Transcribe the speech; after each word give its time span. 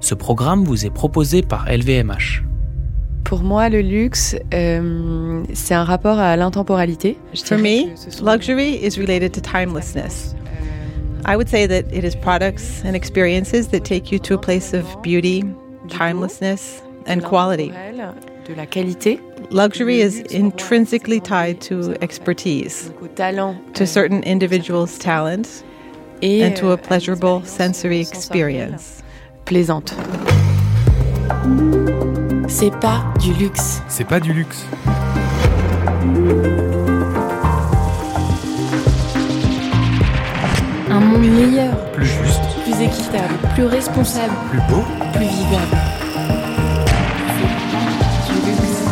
Ce 0.00 0.14
programme 0.14 0.64
vous 0.64 0.86
est 0.86 0.90
proposé 0.90 1.42
par 1.42 1.66
LVMH. 1.68 2.44
Pour 3.24 3.42
moi, 3.42 3.68
le 3.68 3.82
luxe, 3.82 4.36
euh, 4.54 5.42
c'est 5.52 5.74
un 5.74 5.84
rapport 5.84 6.18
à 6.18 6.36
l'intemporalité. 6.36 7.18
For 7.44 7.58
me, 7.58 7.92
luxury 8.22 8.78
is 8.82 8.98
related 8.98 9.32
to 9.32 9.40
timelessness. 9.40 10.34
I 11.26 11.36
would 11.36 11.48
say 11.48 11.66
that 11.66 11.92
it 11.92 12.04
is 12.04 12.16
products 12.16 12.82
and 12.86 12.94
experiences 12.94 13.68
that 13.68 13.80
take 13.80 14.10
you 14.10 14.18
to 14.20 14.34
a 14.34 14.38
place 14.38 14.72
of 14.72 14.84
beauty, 15.02 15.44
timelessness, 15.88 16.82
and 17.06 17.20
quality. 17.20 17.70
De 18.46 18.54
la 18.54 18.64
qualité. 18.64 19.20
Luxury 19.50 20.00
is 20.00 20.20
intrinsically 20.30 21.20
tied 21.20 21.60
to 21.62 21.94
expertise, 22.00 22.90
to 23.74 23.86
certain 23.86 24.22
individuals' 24.22 24.98
talent, 24.98 25.64
and 26.22 26.56
to 26.56 26.68
a 26.68 26.74
euh, 26.74 26.76
pleasurable 26.76 27.42
sensory 27.44 28.00
experience. 28.00 29.02
Plaisante. 29.48 29.94
C'est 32.48 32.70
pas 32.80 33.02
du 33.18 33.32
luxe. 33.32 33.80
C'est 33.88 34.04
pas 34.04 34.20
du 34.20 34.34
luxe. 34.34 34.66
Un 40.90 41.00
monde 41.00 41.22
meilleur, 41.22 41.74
Plus 41.92 42.04
juste, 42.06 42.42
plus 42.62 42.82
équitable, 42.84 43.34
plus 43.54 43.64
responsable, 43.64 44.34
plus 44.50 44.60
beau. 44.68 44.82
plus 45.14 45.24
vivable. 45.26 45.78
Du 48.26 48.50
luxe. 48.50 48.82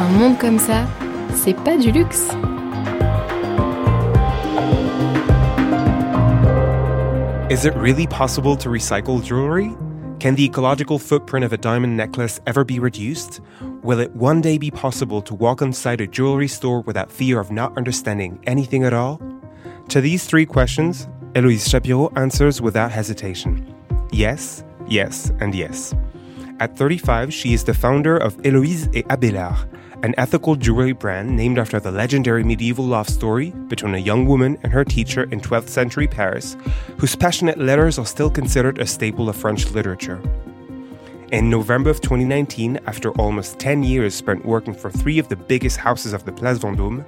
Un 0.00 0.18
monde 0.18 0.36
comme 0.38 0.58
ça, 0.58 0.82
c'est 1.34 1.54
pas 1.54 1.76
du 1.76 1.92
luxe. 1.92 2.28
Is 7.52 7.66
it 7.66 7.76
really 7.76 8.06
possible 8.06 8.56
to 8.56 8.70
recycle 8.70 9.22
jewelry? 9.22 9.76
Can 10.20 10.36
the 10.36 10.44
ecological 10.46 10.98
footprint 10.98 11.44
of 11.44 11.52
a 11.52 11.58
diamond 11.58 11.98
necklace 11.98 12.40
ever 12.46 12.64
be 12.64 12.78
reduced? 12.78 13.42
Will 13.82 14.00
it 14.00 14.10
one 14.16 14.40
day 14.40 14.56
be 14.56 14.70
possible 14.70 15.20
to 15.20 15.34
walk 15.34 15.60
inside 15.60 16.00
a 16.00 16.06
jewelry 16.06 16.48
store 16.48 16.80
without 16.80 17.12
fear 17.12 17.38
of 17.38 17.50
not 17.50 17.76
understanding 17.76 18.40
anything 18.44 18.84
at 18.84 18.94
all? 18.94 19.20
To 19.90 20.00
these 20.00 20.24
three 20.24 20.46
questions, 20.46 21.06
Eloise 21.34 21.68
Shapiro 21.68 22.10
answers 22.16 22.62
without 22.62 22.90
hesitation 22.90 23.74
yes, 24.12 24.64
yes, 24.88 25.30
and 25.38 25.54
yes. 25.54 25.94
At 26.58 26.78
35, 26.78 27.34
she 27.34 27.52
is 27.52 27.64
the 27.64 27.74
founder 27.74 28.16
of 28.16 28.34
Eloise 28.46 28.88
et 28.94 29.06
Abélard, 29.08 29.68
an 30.02 30.14
ethical 30.18 30.56
jewelry 30.56 30.92
brand 30.92 31.36
named 31.36 31.58
after 31.58 31.78
the 31.78 31.90
legendary 31.90 32.42
medieval 32.42 32.84
love 32.84 33.08
story 33.08 33.50
between 33.68 33.94
a 33.94 33.98
young 33.98 34.26
woman 34.26 34.58
and 34.64 34.72
her 34.72 34.84
teacher 34.84 35.24
in 35.30 35.40
12th 35.40 35.68
century 35.68 36.08
Paris, 36.08 36.56
whose 36.98 37.14
passionate 37.14 37.58
letters 37.58 38.00
are 38.00 38.06
still 38.06 38.28
considered 38.28 38.78
a 38.78 38.86
staple 38.86 39.28
of 39.28 39.36
French 39.36 39.70
literature. 39.70 40.20
In 41.30 41.48
November 41.48 41.88
of 41.88 42.00
2019, 42.00 42.80
after 42.86 43.10
almost 43.12 43.60
10 43.60 43.84
years 43.84 44.12
spent 44.12 44.44
working 44.44 44.74
for 44.74 44.90
three 44.90 45.20
of 45.20 45.28
the 45.28 45.36
biggest 45.36 45.76
houses 45.76 46.12
of 46.12 46.24
the 46.24 46.32
Place 46.32 46.58
Vendôme, 46.58 47.04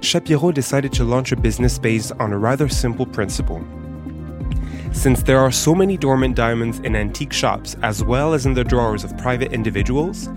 Shapiro 0.00 0.50
decided 0.50 0.92
to 0.94 1.04
launch 1.04 1.30
a 1.30 1.36
business 1.36 1.78
based 1.78 2.10
on 2.18 2.32
a 2.32 2.38
rather 2.38 2.68
simple 2.68 3.06
principle. 3.06 3.64
Since 4.90 5.22
there 5.22 5.38
are 5.38 5.52
so 5.52 5.76
many 5.76 5.96
dormant 5.96 6.34
diamonds 6.34 6.80
in 6.80 6.96
antique 6.96 7.32
shops 7.32 7.76
as 7.82 8.02
well 8.02 8.34
as 8.34 8.46
in 8.46 8.54
the 8.54 8.64
drawers 8.64 9.04
of 9.04 9.16
private 9.16 9.52
individuals, 9.52 10.28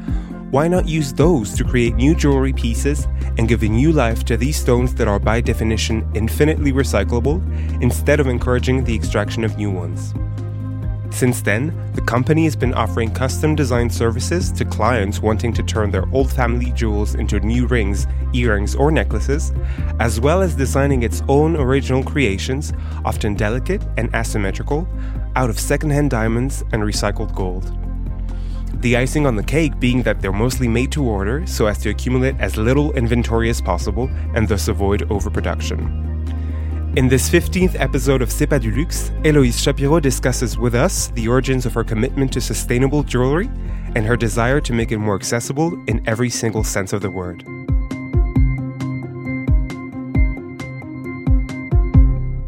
why 0.51 0.67
not 0.67 0.87
use 0.87 1.11
those 1.11 1.53
to 1.55 1.63
create 1.63 1.95
new 1.95 2.15
jewelry 2.15 2.53
pieces 2.53 3.07
and 3.37 3.47
give 3.47 3.63
a 3.63 3.67
new 3.67 3.91
life 3.91 4.23
to 4.25 4.37
these 4.37 4.57
stones 4.57 4.93
that 4.95 5.07
are 5.07 5.19
by 5.19 5.41
definition 5.41 6.09
infinitely 6.13 6.71
recyclable 6.71 7.41
instead 7.81 8.19
of 8.19 8.27
encouraging 8.27 8.83
the 8.83 8.95
extraction 8.95 9.43
of 9.43 9.57
new 9.57 9.71
ones? 9.71 10.13
Since 11.15 11.43
then, 11.43 11.73
the 11.93 12.01
company 12.01 12.43
has 12.43 12.57
been 12.57 12.73
offering 12.73 13.09
custom 13.13 13.55
design 13.55 13.89
services 13.89 14.51
to 14.51 14.65
clients 14.65 15.21
wanting 15.21 15.53
to 15.53 15.63
turn 15.63 15.89
their 15.89 16.05
old 16.11 16.29
family 16.29 16.71
jewels 16.71 17.15
into 17.15 17.39
new 17.39 17.67
rings, 17.67 18.05
earrings, 18.33 18.75
or 18.75 18.91
necklaces, 18.91 19.53
as 19.99 20.19
well 20.19 20.41
as 20.41 20.55
designing 20.55 21.03
its 21.03 21.23
own 21.29 21.55
original 21.55 22.03
creations, 22.03 22.73
often 23.05 23.33
delicate 23.33 23.81
and 23.95 24.13
asymmetrical, 24.13 24.87
out 25.37 25.49
of 25.49 25.57
secondhand 25.57 26.09
diamonds 26.09 26.63
and 26.73 26.83
recycled 26.83 27.33
gold. 27.33 27.71
The 28.81 28.97
icing 28.97 29.25
on 29.25 29.35
the 29.35 29.43
cake 29.43 29.79
being 29.79 30.03
that 30.03 30.21
they're 30.21 30.31
mostly 30.31 30.67
made 30.67 30.91
to 30.91 31.03
order 31.03 31.45
so 31.47 31.65
as 31.65 31.79
to 31.79 31.89
accumulate 31.89 32.35
as 32.39 32.57
little 32.57 32.91
inventory 32.93 33.49
as 33.49 33.61
possible 33.61 34.09
and 34.35 34.47
thus 34.47 34.67
avoid 34.67 35.09
overproduction. 35.11 36.13
In 36.95 37.09
this 37.09 37.29
15th 37.29 37.79
episode 37.79 38.21
of 38.21 38.31
C'est 38.31 38.47
pas 38.47 38.59
du 38.59 38.71
luxe, 38.71 39.11
Eloise 39.25 39.59
Shapiro 39.59 39.99
discusses 39.99 40.57
with 40.57 40.75
us 40.75 41.07
the 41.15 41.27
origins 41.27 41.65
of 41.65 41.73
her 41.73 41.83
commitment 41.83 42.31
to 42.33 42.41
sustainable 42.41 43.03
jewelry 43.03 43.49
and 43.95 44.05
her 44.05 44.15
desire 44.15 44.61
to 44.61 44.73
make 44.73 44.91
it 44.91 44.97
more 44.97 45.15
accessible 45.15 45.73
in 45.87 46.01
every 46.07 46.29
single 46.29 46.63
sense 46.63 46.93
of 46.93 47.01
the 47.01 47.09
word. 47.09 47.43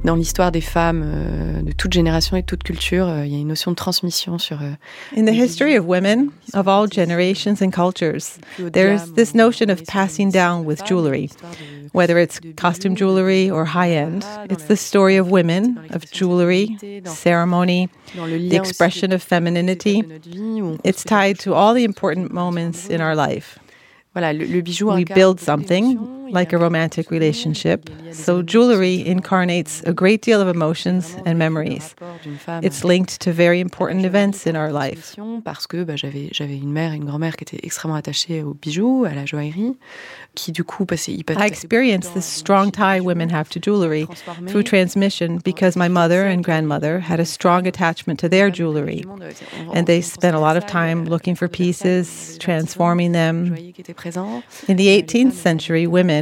Dans 0.07 0.15
l'histoire 0.15 0.53
des 0.53 0.61
femmes 0.61 1.03
euh, 1.05 1.61
de 1.63 1.73
toute 1.73 1.91
génération 1.91 2.37
et 2.37 2.41
de 2.41 2.45
toute 2.45 2.63
culture, 2.63 3.09
euh, 3.09 3.25
il 3.25 3.33
y 3.33 3.35
a 3.35 3.39
une 3.39 3.49
notion 3.49 3.71
de 3.71 3.75
transmission 3.75 4.37
sur. 4.37 4.61
euh, 4.61 4.71
In 5.17 5.25
the 5.25 5.33
history 5.33 5.77
of 5.77 5.85
women 5.85 6.29
of 6.53 6.65
all 6.69 6.87
generations 6.89 7.61
and 7.61 7.71
cultures, 7.71 8.39
there's 8.71 9.11
this 9.15 9.35
notion 9.35 9.69
of 9.69 9.83
passing 9.83 10.31
down 10.31 10.65
with 10.65 10.85
jewelry. 10.85 11.29
Whether 11.93 12.17
it's 12.19 12.39
costume 12.55 12.95
jewelry 12.95 13.51
or 13.51 13.65
high 13.65 13.91
end, 13.91 14.23
it's 14.49 14.63
the 14.69 14.77
story 14.77 15.19
of 15.19 15.29
women, 15.29 15.77
of 15.93 16.09
jewelry, 16.09 16.77
ceremony, 17.03 17.89
the 18.15 18.55
expression 18.55 19.11
of 19.11 19.21
femininity. 19.21 20.05
It's 20.85 21.03
tied 21.03 21.37
to 21.39 21.53
all 21.53 21.73
the 21.73 21.83
important 21.83 22.31
moments 22.31 22.87
in 22.87 23.01
our 23.01 23.13
life. 23.13 23.59
Voilà, 24.17 24.33
le, 24.33 24.45
le 24.45 24.61
bijou 24.61 24.89
We 24.91 25.03
build 25.03 25.39
something, 25.39 25.99
like 26.33 26.53
a 26.53 26.57
romantic 26.57 27.05
beaucoup 27.09 27.19
de 27.19 27.31
souvenirs, 27.31 27.55
relationship. 27.55 27.89
il 27.89 28.05
y 28.05 28.09
a 28.09 28.11
des 28.11 28.17
So, 28.17 28.41
jewelry 28.45 29.03
incarnates 29.07 29.83
a 29.85 29.93
great 29.93 30.21
deal 30.23 30.41
of 30.41 30.47
emotions 30.47 31.15
and 31.25 31.35
memories. 31.35 31.95
rapport 31.99 32.19
d'une 32.23 32.37
femme 32.37 32.63
It's 32.63 32.83
linked 32.83 33.19
to 33.19 33.31
very 33.31 33.59
important 33.59 34.05
events 34.05 34.45
in 34.45 34.55
our 34.55 34.71
life. 34.71 35.15
Parce 35.43 35.67
que 35.67 35.85
j'avais 35.95 36.29
j'avais 36.31 36.57
une 36.57 36.71
mère 36.71 36.93
et 36.93 36.97
une 36.97 37.05
grand-mère 37.05 37.35
qui 37.37 37.43
étaient 37.43 37.65
extrêmement 37.65 37.95
attachées 37.97 38.43
aux 38.43 38.53
bijoux, 38.53 39.05
à 39.05 39.13
la 39.13 39.25
joaillerie, 39.25 39.77
qui 40.35 40.51
du 40.51 40.63
coup 40.63 40.85
passaient 40.85 41.13
I 41.13 41.45
experienced 41.45 42.13
this 42.13 42.25
strong 42.25 42.71
tie 42.71 42.99
women 42.99 43.29
have 43.29 43.49
to 43.49 43.59
jewelry 43.59 44.07
through 44.47 44.63
transmission 44.63 45.39
because 45.43 45.75
my 45.75 45.87
mother 45.89 46.25
and 46.25 46.41
grandmother 46.43 46.99
had 46.99 47.19
a 47.19 47.25
strong 47.25 47.67
attachment 47.67 48.19
to 48.19 48.29
their 48.29 48.49
jewelry. 48.51 49.03
And 49.73 49.85
they 49.85 50.01
spent 50.01 50.35
a 50.35 50.39
lot 50.39 50.57
of 50.57 50.65
time 50.65 51.05
looking 51.05 51.35
for 51.35 51.47
pieces, 51.47 52.37
transforming 52.39 53.13
them. 53.13 53.55
In 54.67 54.77
the 54.77 54.87
18th 54.87 55.33
century, 55.33 55.87
women, 55.87 56.16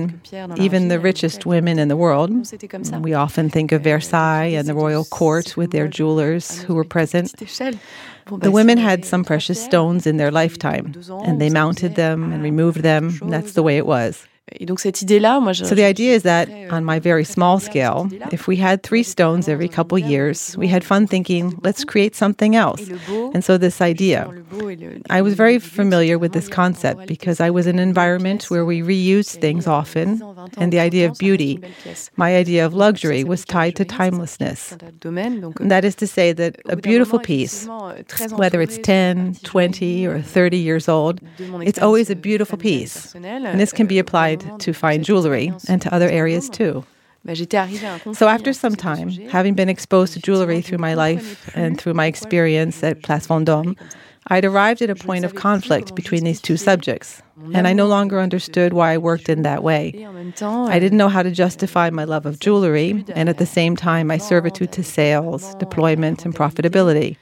even 0.58 0.88
the 0.88 1.00
richest 1.00 1.46
women 1.46 1.80
in 1.80 1.88
the 1.88 1.98
world, 1.98 2.30
we 3.02 3.14
often 3.14 3.50
think 3.50 3.72
of 3.72 3.84
Versailles 3.84 4.54
and 4.58 4.68
the 4.68 4.74
royal 4.74 5.06
court 5.06 5.56
with 5.58 5.72
their 5.72 5.88
jewelers 5.88 6.62
who 6.66 6.74
were 6.76 6.84
present. 6.84 7.28
The 8.48 8.52
women 8.52 8.78
had 8.78 9.06
some 9.06 9.24
precious 9.24 9.64
stones 9.64 10.08
in 10.08 10.18
their 10.18 10.32
lifetime, 10.32 10.94
and 11.26 11.40
they 11.42 11.50
mounted 11.50 11.96
them 11.96 12.32
and 12.34 12.42
removed 12.44 12.82
them. 12.82 13.04
and 13.22 13.32
That's 13.34 13.54
the 13.54 13.64
way 13.64 13.78
it 13.78 13.86
was. 13.86 14.28
Et 14.52 14.68
donc 14.68 14.80
cette 14.80 15.02
idée-là, 15.02 15.40
moi, 15.40 15.54
je, 15.54 15.66
So 15.66 15.74
the 15.74 15.84
idea 15.84 16.14
is 16.14 16.22
that 16.22 16.48
on 16.70 16.82
my 16.82 17.00
very 17.00 17.26
small 17.26 17.60
scale, 17.60 18.08
if 18.32 18.48
we 18.48 18.56
had 18.56 18.84
three 18.84 19.02
stones 19.02 19.48
every 19.48 19.68
couple 19.68 19.98
years, 19.98 20.56
we 20.56 20.68
had 20.68 20.84
fun 20.84 21.08
thinking, 21.08 21.58
let's 21.64 21.84
create 21.84 22.16
something 22.16 22.56
else. 22.56 22.82
And 23.34 23.44
so 23.44 23.58
this 23.58 23.82
idea, 23.82 24.30
I 25.10 25.24
was 25.24 25.34
very 25.34 25.58
familiar 25.58 26.20
with 26.20 26.34
this 26.34 26.48
concept 26.48 27.08
because 27.08 27.42
I 27.42 27.50
was 27.50 27.66
in 27.66 27.80
an 27.80 27.88
environment 27.88 28.52
where 28.52 28.64
we 28.64 28.82
reused 28.82 29.42
things 29.42 29.66
often, 29.66 30.22
and 30.60 30.72
the 30.72 30.80
idea 30.80 31.10
of 31.10 31.18
beauty, 31.18 31.60
my 32.16 32.36
idea 32.36 32.64
of 32.68 32.76
luxury, 32.76 33.24
was 33.24 33.46
tied 33.46 33.76
to 33.78 33.84
timelessness. 33.84 34.78
And 35.04 35.72
that 35.72 35.84
is 35.84 35.96
to 35.96 36.06
say 36.06 36.34
that 36.34 36.58
a 36.70 36.76
beautiful 36.76 37.18
piece, 37.18 37.68
whether 38.36 38.62
it's 38.62 38.78
10, 38.78 39.38
20, 39.44 40.06
or 40.06 40.22
30 40.22 40.58
years 40.58 40.88
old, 40.88 41.20
it's 41.64 41.80
always 41.80 42.12
a 42.12 42.16
beautiful 42.16 42.60
piece. 42.60 43.16
And 43.16 43.60
this 43.60 43.74
can 43.74 43.88
be 43.88 43.98
applied 43.98 44.35
to 44.60 44.74
fine 44.74 45.04
jewelry 45.04 45.54
and 45.68 45.82
to 45.82 45.94
other 45.94 46.10
areas 46.10 46.50
too. 46.50 46.84
So, 48.14 48.28
after 48.28 48.54
some 48.54 48.76
time, 48.76 49.10
having 49.10 49.56
been 49.56 49.68
exposed 49.70 50.14
to 50.14 50.20
jewelry 50.20 50.62
through 50.62 50.78
my 50.78 50.94
life 50.94 51.52
and 51.56 51.80
through 51.80 51.96
my 51.96 52.06
experience 52.06 52.84
at 52.84 53.02
Place 53.02 53.26
Vendôme, 53.26 53.76
I'd 54.28 54.46
arrived 54.46 54.82
at 54.82 54.90
a 54.90 54.96
point 54.96 55.26
of 55.26 55.36
conflict 55.36 55.96
between 55.96 56.24
these 56.24 56.42
two 56.42 56.58
subjects, 56.58 57.22
and 57.54 57.68
I 57.68 57.74
no 57.74 57.88
longer 57.88 58.20
understood 58.20 58.74
why 58.74 58.94
I 58.94 58.98
worked 58.98 59.30
in 59.30 59.42
that 59.44 59.64
way. 59.64 60.08
I 60.42 60.80
didn't 60.80 60.98
know 60.98 61.10
how 61.10 61.24
to 61.24 61.32
justify 61.32 61.90
my 61.90 62.04
love 62.04 62.26
of 62.26 62.40
jewelry 62.40 63.06
and 63.16 63.28
at 63.28 63.38
the 63.38 63.46
same 63.46 63.76
time 63.76 64.08
my 64.08 64.18
servitude 64.18 64.72
to 64.74 64.84
sales, 64.84 65.56
deployment, 65.56 66.26
and 66.26 66.36
profitability. 66.36 67.18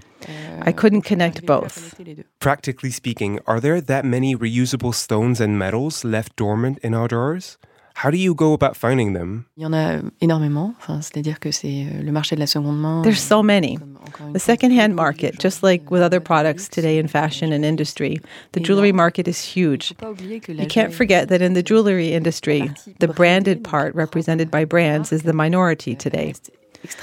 I 0.62 0.72
couldn't 0.72 1.04
connect 1.04 1.46
both. 1.46 1.96
Practically 2.40 2.92
speaking, 2.92 3.40
are 3.46 3.60
there 3.60 3.82
that 3.82 4.06
many 4.06 4.36
reusable 4.36 4.94
stones 4.94 5.40
and 5.40 5.58
metals 5.58 6.04
left 6.04 6.36
dormant 6.36 6.80
in 6.80 6.94
our 6.94 7.08
drawers? 7.08 7.58
How 7.96 8.10
do 8.10 8.18
you 8.18 8.34
go 8.34 8.54
about 8.54 8.76
finding 8.76 9.14
them? 9.14 9.46
Il 9.56 9.64
y 9.64 9.66
en 9.66 9.74
a 9.74 9.98
euh, 9.98 10.02
énormément. 10.20 10.74
Enfin, 10.80 11.02
c'est-à-dire 11.02 11.40
que 11.40 11.52
c'est 11.52 11.86
euh, 11.86 12.02
le 12.02 12.12
marché 12.12 12.36
de 12.36 12.40
la 12.40 12.48
seconde 12.48 12.80
main. 12.82 13.04
There's 13.04 13.22
so 13.22 13.40
euh, 13.40 13.44
many. 13.44 13.78
comme 13.78 13.98
encore 13.98 14.34
The 14.34 14.40
secondhand 14.40 14.96
market, 14.96 15.40
just 15.40 15.62
like 15.62 15.84
euh, 15.84 15.90
with 15.92 16.02
other 16.02 16.20
products 16.20 16.68
today 16.68 16.98
in 16.98 17.08
fashion 17.08 17.54
and 17.54 17.64
industry, 17.64 18.20
the 18.54 18.60
jewelry 18.60 18.92
market 18.92 19.28
is 19.28 19.40
huge. 19.40 19.94
You 20.48 20.68
can't 20.68 20.94
forget 20.94 21.30
that 21.30 21.42
in 21.42 21.54
the 21.54 21.64
jewelry 21.64 22.14
industry, 22.14 22.72
the 23.00 23.08
branded 23.08 23.64
part 23.64 23.94
represented 23.94 24.50
by 24.50 24.66
brands 24.66 25.12
is 25.12 25.22
the 25.22 25.34
minority 25.34 25.96
today. 25.96 26.34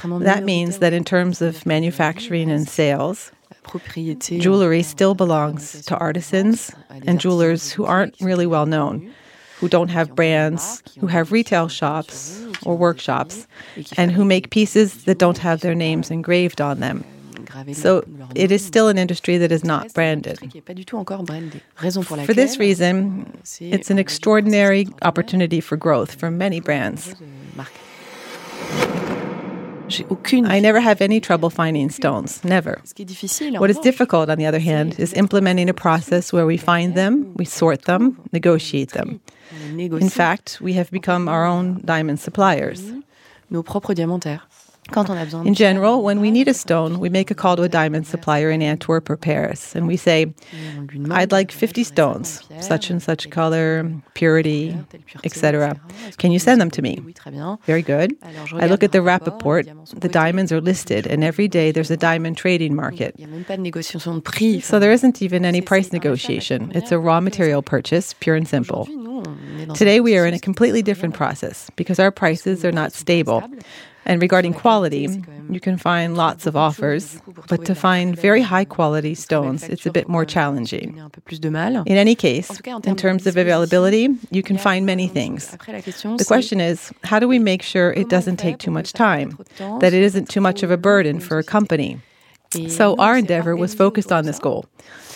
That 0.02 0.44
means 0.44 0.78
that 0.78 0.92
in 0.92 1.04
terms 1.04 1.40
of 1.42 1.64
manufacturing 1.66 2.50
and 2.50 2.68
sales, 2.68 3.32
jewelry 4.20 4.82
still 4.82 5.14
belongs 5.14 5.84
to 5.86 5.96
artisans 5.96 6.70
and 7.06 7.20
jewelers 7.20 7.72
who 7.72 7.84
aren't 7.84 8.14
really 8.20 8.46
well 8.46 8.66
known 8.66 9.12
who 9.60 9.68
don't 9.68 9.90
have 9.90 10.16
brands, 10.16 10.82
who 10.98 11.06
have 11.06 11.32
retail 11.32 11.68
shops 11.68 12.42
or 12.64 12.76
workshops, 12.76 13.46
and 13.98 14.10
who 14.10 14.24
make 14.24 14.48
pieces 14.48 15.04
that 15.04 15.18
don't 15.18 15.36
have 15.36 15.60
their 15.60 15.74
names 15.74 16.10
engraved 16.10 16.62
on 16.62 16.80
them. 16.80 17.04
So 17.74 18.02
it 18.34 18.50
is 18.50 18.64
still 18.64 18.88
an 18.88 18.96
industry 18.96 19.36
that 19.36 19.52
is 19.52 19.62
not 19.62 19.92
branded. 19.92 20.38
For 22.24 22.32
this 22.32 22.58
reason, 22.58 23.38
it's 23.60 23.90
an 23.90 23.98
extraordinary 23.98 24.88
opportunity 25.02 25.60
for 25.60 25.76
growth 25.76 26.14
for 26.14 26.30
many 26.30 26.60
brands. 26.60 27.14
I 30.46 30.60
never 30.60 30.80
have 30.80 31.00
any 31.00 31.20
trouble 31.20 31.50
finding 31.50 31.90
stones, 31.90 32.42
never. 32.44 32.80
What 33.58 33.70
is 33.70 33.78
difficult, 33.78 34.30
on 34.30 34.38
the 34.38 34.46
other 34.46 34.58
hand, 34.60 34.98
is 34.98 35.12
implementing 35.14 35.68
a 35.68 35.74
process 35.74 36.32
where 36.32 36.46
we 36.46 36.56
find 36.56 36.94
them, 36.94 37.34
we 37.36 37.44
sort 37.44 37.82
them, 37.82 38.20
negotiate 38.32 38.92
them. 38.92 39.20
In 39.78 40.10
fact, 40.10 40.58
we 40.60 40.74
have 40.74 40.90
become 40.90 41.28
our 41.28 41.44
own 41.44 41.80
diamond 41.84 42.20
suppliers. 42.20 42.80
Nos 43.50 43.64
propres 43.64 43.96
diamantaires. 43.96 44.49
In 45.46 45.54
general, 45.54 46.02
when 46.02 46.20
we 46.20 46.32
need 46.32 46.48
a 46.48 46.54
stone, 46.54 46.98
we 46.98 47.08
make 47.08 47.30
a 47.30 47.34
call 47.34 47.54
to 47.54 47.62
a 47.62 47.68
diamond 47.68 48.08
supplier 48.08 48.50
in 48.50 48.60
Antwerp 48.60 49.08
or 49.08 49.16
Paris, 49.16 49.76
and 49.76 49.86
we 49.86 49.96
say, 49.96 50.34
I'd 51.10 51.30
like 51.30 51.52
50 51.52 51.84
stones, 51.84 52.42
such 52.60 52.90
and 52.90 53.00
such 53.00 53.30
color, 53.30 53.88
purity, 54.14 54.76
etc. 55.22 55.80
Can 56.18 56.32
you 56.32 56.40
send 56.40 56.60
them 56.60 56.72
to 56.72 56.82
me? 56.82 56.98
Very 57.66 57.82
good. 57.82 58.16
I 58.52 58.66
look 58.66 58.82
at 58.82 58.90
the 58.90 59.00
rapport. 59.00 59.62
The 59.62 60.08
diamonds 60.08 60.50
are 60.50 60.60
listed, 60.60 61.06
and 61.06 61.22
every 61.22 61.46
day 61.46 61.70
there's 61.70 61.90
a 61.92 61.96
diamond 61.96 62.36
trading 62.36 62.74
market. 62.74 63.14
So 64.60 64.78
there 64.80 64.92
isn't 64.92 65.22
even 65.22 65.44
any 65.44 65.60
price 65.60 65.92
negotiation. 65.92 66.72
It's 66.74 66.90
a 66.90 66.98
raw 66.98 67.20
material 67.20 67.62
purchase, 67.62 68.14
pure 68.18 68.34
and 68.34 68.48
simple. 68.48 68.88
Today 69.74 70.00
we 70.00 70.16
are 70.18 70.26
in 70.26 70.34
a 70.34 70.38
completely 70.40 70.82
different 70.82 71.14
process 71.14 71.70
because 71.76 72.00
our 72.00 72.10
prices 72.10 72.64
are 72.64 72.72
not 72.72 72.92
stable. 72.92 73.48
And 74.06 74.20
regarding 74.20 74.54
quality, 74.54 75.08
you 75.50 75.60
can 75.60 75.76
find 75.76 76.16
lots 76.16 76.46
of 76.46 76.56
offers, 76.56 77.20
but 77.48 77.64
to 77.66 77.74
find 77.74 78.16
very 78.16 78.40
high 78.42 78.64
quality 78.64 79.14
stones, 79.14 79.64
it's 79.64 79.86
a 79.86 79.92
bit 79.92 80.08
more 80.08 80.24
challenging. 80.24 81.00
In 81.86 81.96
any 81.96 82.14
case, 82.14 82.60
in 82.84 82.96
terms 82.96 83.26
of 83.26 83.36
availability, 83.36 84.08
you 84.30 84.42
can 84.42 84.58
find 84.58 84.86
many 84.86 85.06
things. 85.06 85.50
The 85.50 86.24
question 86.26 86.60
is 86.60 86.92
how 87.04 87.18
do 87.18 87.28
we 87.28 87.38
make 87.38 87.62
sure 87.62 87.92
it 87.92 88.08
doesn't 88.08 88.36
take 88.36 88.58
too 88.58 88.70
much 88.70 88.92
time, 88.92 89.38
that 89.58 89.92
it 89.92 90.02
isn't 90.02 90.28
too 90.28 90.40
much 90.40 90.62
of 90.62 90.70
a 90.70 90.76
burden 90.76 91.20
for 91.20 91.38
a 91.38 91.44
company? 91.44 92.00
So 92.68 92.96
our 92.98 93.16
endeavor 93.16 93.54
was 93.54 93.74
focused 93.74 94.10
on 94.10 94.24
this 94.24 94.38
goal. 94.38 94.64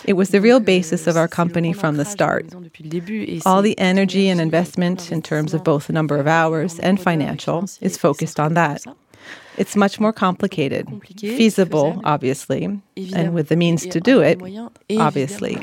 It 0.05 0.13
was 0.13 0.29
the 0.31 0.41
real 0.41 0.61
basis 0.61 1.07
of 1.07 1.17
our 1.17 1.27
company 1.27 1.73
from 1.73 1.97
the 1.97 2.05
start. 2.05 2.47
All 3.45 3.63
the 3.63 3.79
energy 3.79 4.29
and 4.29 4.41
investment 4.41 5.11
in 5.11 5.23
terms 5.23 5.55
of 5.55 5.65
both 5.65 5.87
the 5.89 5.93
number 5.93 6.17
of 6.17 6.27
hours 6.27 6.79
and 6.79 7.01
financial 7.01 7.65
is 7.81 7.97
focused 7.97 8.39
on 8.39 8.55
that. 8.55 8.85
It's 9.57 9.75
much 9.75 9.99
more 9.99 10.13
complicated, 10.13 10.89
feasible, 11.19 12.01
obviously, 12.05 12.65
and 13.15 13.35
with 13.35 13.49
the 13.49 13.57
means 13.57 13.87
to 13.87 14.01
do 14.01 14.21
it, 14.21 14.41
obviously. 14.99 15.57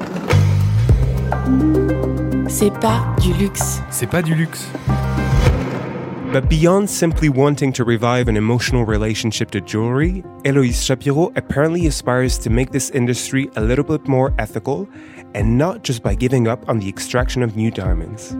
C'est 2.49 2.71
pas 2.81 3.15
du 3.21 3.33
luxe. 3.33 3.79
C'est 3.91 4.09
pas 4.09 4.21
du 4.21 4.35
luxe. 4.35 4.65
But 6.31 6.47
beyond 6.47 6.89
simply 6.89 7.27
wanting 7.27 7.73
to 7.73 7.83
revive 7.83 8.29
an 8.29 8.37
emotional 8.37 8.85
relationship 8.85 9.51
to 9.51 9.59
jewelry, 9.59 10.23
Eloise 10.45 10.81
Shapiro 10.81 11.29
apparently 11.35 11.87
aspires 11.87 12.37
to 12.37 12.49
make 12.49 12.71
this 12.71 12.89
industry 12.91 13.49
a 13.57 13.61
little 13.61 13.83
bit 13.83 14.07
more 14.07 14.33
ethical, 14.39 14.87
and 15.35 15.57
not 15.57 15.83
just 15.83 16.03
by 16.03 16.15
giving 16.15 16.47
up 16.47 16.69
on 16.69 16.79
the 16.79 16.87
extraction 16.87 17.43
of 17.43 17.57
new 17.57 17.69
diamonds. 17.69 18.37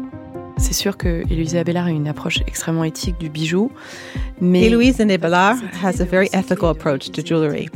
C'est 0.58 0.74
sûr 0.74 0.98
que 0.98 1.24
Héloïse 1.30 1.56
Abélard 1.56 1.88
a 1.88 1.92
une 1.92 2.08
approche 2.08 2.42
extrêmement 2.48 2.84
éthique 2.84 3.18
du 3.18 3.30
bijou. 3.30 3.72
Mais 4.40 4.64
Héloïse 4.64 5.00
Abélard 5.00 5.58
has 5.84 6.02
a 6.02 6.06
very 6.06 6.30
ethical 6.34 6.70
approach 6.70 7.12
to 7.12 7.22
jewelry. 7.24 7.70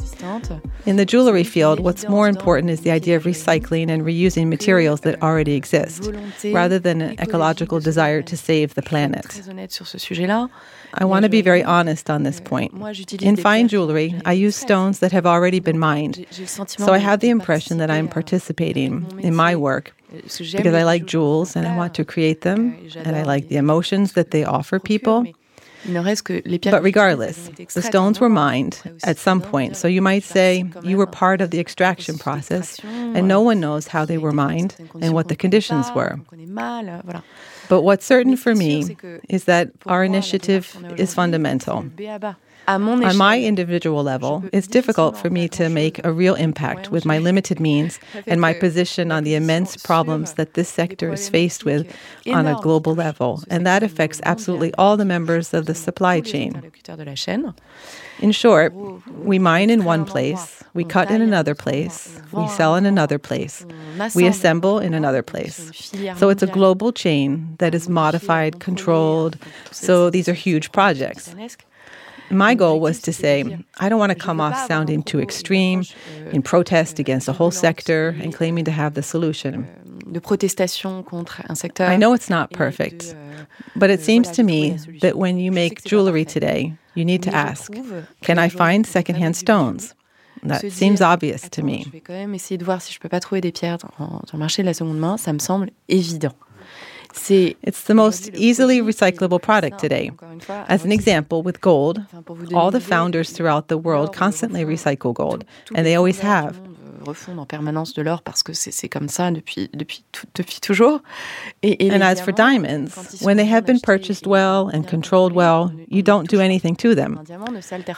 In 0.86 0.98
the 0.98 1.06
jewelry 1.06 1.44
field, 1.44 1.80
what's 1.80 2.07
more 2.07 2.27
important 2.27 2.72
is 2.72 2.81
the 2.81 2.92
idea 2.92 3.16
of 3.18 3.24
recycling 3.24 3.89
and 3.89 4.04
reusing 4.04 4.48
materials 4.48 5.01
that 5.01 5.22
already 5.22 5.56
exist, 5.56 6.12
rather 6.45 6.80
than 6.80 7.01
an 7.01 7.16
ecological 7.19 7.80
desire 7.80 8.22
to 8.22 8.36
save 8.38 8.75
the 8.75 8.81
planet. 8.81 9.25
I 10.94 11.06
want 11.06 11.24
to 11.24 11.30
be 11.30 11.42
very 11.42 11.63
honest 11.63 12.10
on 12.10 12.24
this 12.24 12.39
euh, 12.39 12.44
point. 12.44 12.72
In 13.22 13.36
fine 13.36 13.68
jewelry, 13.68 14.16
I 14.25 14.33
use 14.33 14.56
stones 14.56 15.00
that 15.00 15.12
have 15.12 15.25
already 15.25 15.60
been 15.60 15.77
mined, 15.77 16.25
so 16.31 16.94
I 16.94 17.00
have 17.00 17.19
the 17.19 17.30
impression 17.30 17.77
that 17.80 17.92
I'm 17.92 18.07
participating 18.07 19.06
in 19.19 19.36
my 19.36 19.56
work 19.56 19.94
because 20.12 20.74
I 20.74 20.84
like 20.84 21.06
jewels 21.06 21.56
and 21.56 21.68
I 21.68 21.75
want 21.75 21.94
to 21.96 22.06
create 22.06 22.42
them 22.42 22.75
and 22.96 23.16
I 23.16 23.24
like 23.24 23.48
the 23.50 23.57
emotions 23.57 24.13
that 24.13 24.31
they 24.31 24.44
offer 24.44 24.80
people. 24.80 25.25
But 25.88 26.81
regardless, 26.81 27.50
the 27.74 27.81
stones 27.84 28.19
were 28.19 28.30
mined 28.30 28.81
at 29.04 29.18
some 29.19 29.40
point, 29.40 29.78
so 29.78 29.88
you 29.88 30.02
might 30.02 30.24
say 30.24 30.66
you 30.81 30.98
were 30.98 31.06
part 31.06 31.42
of 31.42 31.52
the 31.52 31.60
extraction 31.60 32.18
process, 32.18 32.80
and 32.84 33.28
no 33.28 33.40
one 33.42 33.60
knows 33.60 33.88
how 33.88 34.04
they 34.04 34.18
were 34.18 34.31
mined 34.31 34.75
and 35.00 35.13
what 35.13 35.28
the 35.28 35.36
conditions 35.36 35.86
were. 35.94 36.19
But 37.69 37.81
what's 37.81 38.06
certain 38.06 38.36
for 38.36 38.56
me 38.56 38.98
is 39.30 39.44
that 39.46 39.69
our 39.86 40.04
initiative 40.04 40.75
is 40.98 41.13
fundamental. 41.13 41.86
On 42.67 43.17
my 43.17 43.39
individual 43.39 44.03
level, 44.03 44.44
it's 44.51 44.67
difficult 44.67 45.17
for 45.17 45.29
me 45.29 45.47
to 45.50 45.69
make 45.69 46.03
a 46.03 46.12
real 46.12 46.35
impact 46.35 46.91
with 46.91 47.06
my 47.06 47.19
limited 47.19 47.59
means 47.59 48.00
and 48.25 48.41
my 48.41 48.53
position 48.53 49.12
on 49.12 49.23
the 49.23 49.35
immense 49.35 49.77
problems 49.77 50.33
that 50.33 50.53
this 50.56 50.69
sector 50.69 51.13
is 51.13 51.29
faced 51.29 51.65
with 51.65 51.95
on 52.27 52.47
a 52.47 52.56
global 52.62 52.95
level. 52.95 53.44
And 53.50 53.65
that 53.65 53.83
affects 53.83 54.19
absolutely 54.23 54.73
all 54.75 54.97
the 54.97 55.06
members 55.06 55.53
of 55.53 55.65
the 55.65 55.75
supply 55.75 56.21
chain. 56.21 56.71
In 58.19 58.31
short, 58.31 58.73
we 59.23 59.39
mine 59.39 59.69
in 59.69 59.83
one 59.83 60.06
place, 60.06 60.63
we 60.73 60.83
cut 60.85 61.12
in 61.12 61.21
another 61.21 61.53
place, 61.53 62.19
we 62.31 62.48
sell 62.48 62.75
in 62.75 62.86
another 62.86 63.19
place, 63.19 63.65
we 64.15 64.25
assemble 64.25 64.79
in 64.79 64.93
another 64.93 65.22
place. 65.22 65.72
So 66.15 66.29
it's 66.29 66.41
a 66.41 66.48
global 66.48 66.91
chain 66.93 67.55
that 67.60 67.75
is 67.75 67.89
modified, 67.89 68.60
controlled. 68.60 69.38
So 69.72 70.10
these 70.10 70.29
are 70.29 70.34
huge 70.34 70.72
projects. 70.72 71.36
My 72.29 72.55
goal 72.55 72.79
was 72.79 73.01
to 73.01 73.13
say, 73.13 73.44
I 73.79 73.89
don't 73.89 74.00
want 74.00 74.12
to 74.12 74.15
come 74.15 74.41
off 74.41 74.67
sounding 74.67 75.03
too 75.03 75.20
extreme 75.20 75.84
in 76.32 76.41
protest 76.41 77.00
against 77.00 77.27
a 77.27 77.34
whole 77.34 77.51
sector 77.51 78.15
and 78.22 78.34
claiming 78.34 78.65
to 78.65 78.72
have 78.72 78.94
the 78.96 79.03
solution. 79.03 79.67
I 81.79 81.98
know 81.98 82.13
it's 82.13 82.29
not 82.29 82.51
perfect, 82.51 83.15
euh, 83.15 83.46
but 83.75 83.89
it 83.89 84.01
seems 84.01 84.29
to 84.32 84.44
me 84.44 84.77
that 85.01 85.17
when 85.17 85.38
you 85.38 85.51
make 85.51 85.84
jewelry 85.84 86.25
today, 86.25 86.74
you 86.96 87.05
need 87.05 87.24
to 87.24 87.34
ask, 87.34 87.74
can 88.22 88.39
I 88.39 88.50
find 88.50 88.86
secondhand 88.86 89.36
stones? 89.36 89.94
That 90.44 90.72
seems 90.72 91.01
obvious 91.01 91.50
to 91.50 91.63
me. 91.63 91.84
Je 91.86 91.89
vais 91.89 92.01
quand 92.01 92.13
même 92.13 92.36
essayer 92.36 92.58
de 92.58 92.65
voir 92.65 92.82
si 92.82 92.94
je 92.94 93.00
peux 93.00 93.10
pas 93.10 93.20
trouver 93.20 93.41
des 93.41 93.51
pierres 93.51 93.77
sur 93.79 93.89
le 94.34 94.39
marché 94.39 94.62
de 94.62 94.67
la 94.67 94.74
seconde 94.74 95.00
main. 95.00 95.17
Ça 95.17 95.34
me 95.34 95.39
semble 95.39 95.72
évident. 95.89 96.34
It's 97.29 97.84
the 97.84 97.93
most 97.93 98.29
easily 98.34 98.81
recyclable 98.81 99.41
product 99.41 99.79
today. 99.79 100.12
As 100.67 100.86
an 100.86 100.91
example, 100.91 101.43
with 101.43 101.62
gold, 101.62 102.01
all 102.53 102.72
the 102.72 102.81
founders 102.81 103.31
throughout 103.31 103.67
the 103.67 103.77
world 103.77 104.13
constantly 104.13 104.65
recycle 104.65 105.13
gold, 105.13 105.45
and 105.74 105.86
they 105.86 105.95
always 105.95 106.19
have. 106.19 106.60
refondent 107.05 107.39
en 107.39 107.45
permanence 107.45 107.93
de 107.93 108.01
l'or 108.01 108.22
parce 108.22 108.43
que 108.43 108.53
c'est 108.53 108.89
comme 108.89 109.07
ça 109.07 109.31
depuis, 109.31 109.69
depuis, 109.74 110.03
depuis 110.34 110.60
toujours. 110.60 111.01
Et, 111.62 111.86
et 111.86 111.91
and 111.91 112.01
as 112.01 112.19
for 112.19 112.31
diamonds, 112.31 113.22
when 113.22 113.38
they 113.38 113.45
have 113.45 113.65
been 113.65 113.79
purchased 113.79 114.27
well 114.27 114.69
and 114.74 114.84
controlled 114.88 115.34
well, 115.34 115.72
you 115.88 116.01
don't 116.01 116.27
do 116.29 116.39
anything 116.39 116.75
to 116.75 116.95
them. 116.95 117.19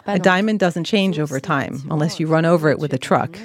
A 0.07 0.19
diamond 0.19 0.59
doesn't 0.59 0.85
change 0.85 1.19
over 1.19 1.39
time 1.39 1.81
unless 1.89 2.19
you 2.19 2.27
run 2.27 2.45
over 2.45 2.69
it 2.69 2.79
with 2.79 2.93
a 2.93 2.97
truck. 2.97 3.37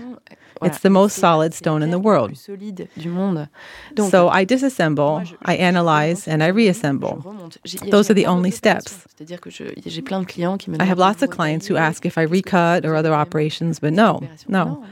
It's 0.65 0.81
the 0.81 0.91
most 0.91 1.17
solid 1.17 1.55
stone 1.55 1.83
in 1.83 1.91
the 1.91 1.99
world. 1.99 2.37
So 2.37 4.29
I 4.29 4.45
disassemble, 4.45 5.37
I 5.43 5.55
analyze, 5.57 6.29
and 6.29 6.43
I 6.43 6.49
reassemble. 6.49 7.23
Those 7.91 8.11
are 8.11 8.15
the 8.15 8.27
only 8.27 8.51
steps. 8.51 9.07
I 10.81 10.85
have 10.85 10.99
lots 10.99 11.23
of 11.23 11.31
clients 11.31 11.67
who 11.67 11.77
ask 11.77 12.07
if 12.07 12.19
I 12.19 12.23
recut 12.23 12.85
or 12.85 12.95
other 12.95 13.15
operations, 13.15 13.79
but 13.79 13.93
no, 13.93 14.23
no. 14.49 14.85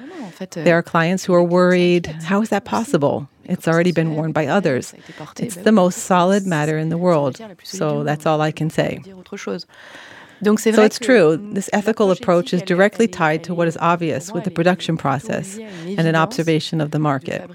There 0.52 0.76
are 0.78 0.82
clients 0.82 1.24
who 1.24 1.34
are 1.34 1.42
worried 1.44 2.06
how 2.30 2.42
is 2.42 2.48
that 2.50 2.64
possible? 2.64 3.28
It's 3.44 3.66
already 3.66 3.92
been 3.92 4.14
worn 4.14 4.32
by 4.32 4.46
others. 4.46 4.94
It's 5.38 5.56
the 5.56 5.72
most 5.72 5.98
solid 5.98 6.46
matter 6.46 6.78
in 6.78 6.88
the 6.88 6.98
world. 6.98 7.40
So 7.64 8.04
that's 8.04 8.24
all 8.26 8.40
I 8.40 8.52
can 8.52 8.70
say. 8.70 9.02
So 10.42 10.82
it's 10.82 10.98
true, 10.98 11.36
this 11.52 11.68
ethical 11.72 12.10
approach 12.10 12.54
is 12.54 12.62
directly 12.62 13.06
tied 13.06 13.44
to 13.44 13.54
what 13.54 13.68
is 13.68 13.76
obvious 13.78 14.32
with 14.32 14.44
the 14.44 14.50
production 14.50 14.96
process 14.96 15.58
and 15.58 16.00
an 16.00 16.16
observation 16.16 16.80
of 16.80 16.90
the 16.92 16.98
market. 16.98 17.42
Euh, 17.42 17.46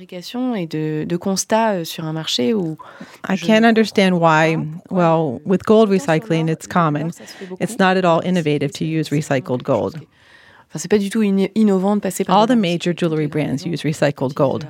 I 3.23 3.37
can't 3.37 3.65
understand 3.65 4.19
why, 4.19 4.57
well, 4.89 5.41
with 5.45 5.65
gold 5.65 5.89
recycling, 5.89 6.49
it's 6.49 6.67
common. 6.67 7.11
It's 7.59 7.79
not 7.79 7.97
at 7.97 8.05
all 8.05 8.21
innovative 8.21 8.71
to 8.73 8.85
use 8.85 9.09
recycled 9.09 9.63
gold. 9.63 9.99
C'est 10.77 10.89
pas 10.89 10.97
du 10.97 11.09
tout 11.09 11.23
innovant 11.23 11.95
de 11.95 12.01
passer 12.01 12.23
par 12.23 12.37
All 12.37 12.47
the 12.47 12.55
major 12.55 12.93
jewelry 12.95 13.27
brands 13.27 13.65
use 13.65 13.83
recycled 13.83 14.33
gold. 14.33 14.67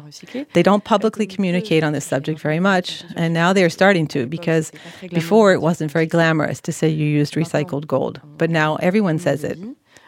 They 0.54 0.64
don't 0.64 0.84
publicly 0.84 1.28
communicate 1.28 1.84
on 1.84 1.94
this 1.94 2.06
subject 2.06 2.40
very 2.40 2.60
much, 2.60 3.04
and 3.16 3.34
now 3.34 3.54
they 3.54 3.64
are 3.64 3.70
starting 3.70 4.08
to 4.08 4.26
because 4.28 4.72
before 5.12 5.54
it 5.54 5.62
wasn't 5.62 5.92
very 5.92 6.06
glamorous 6.06 6.62
to 6.62 6.72
say 6.72 6.90
you 6.90 7.06
used 7.06 7.36
recycled 7.36 7.88
gold, 7.88 8.20
but 8.38 8.50
now 8.50 8.76
everyone 8.82 9.20
says 9.20 9.44
it. 9.44 9.58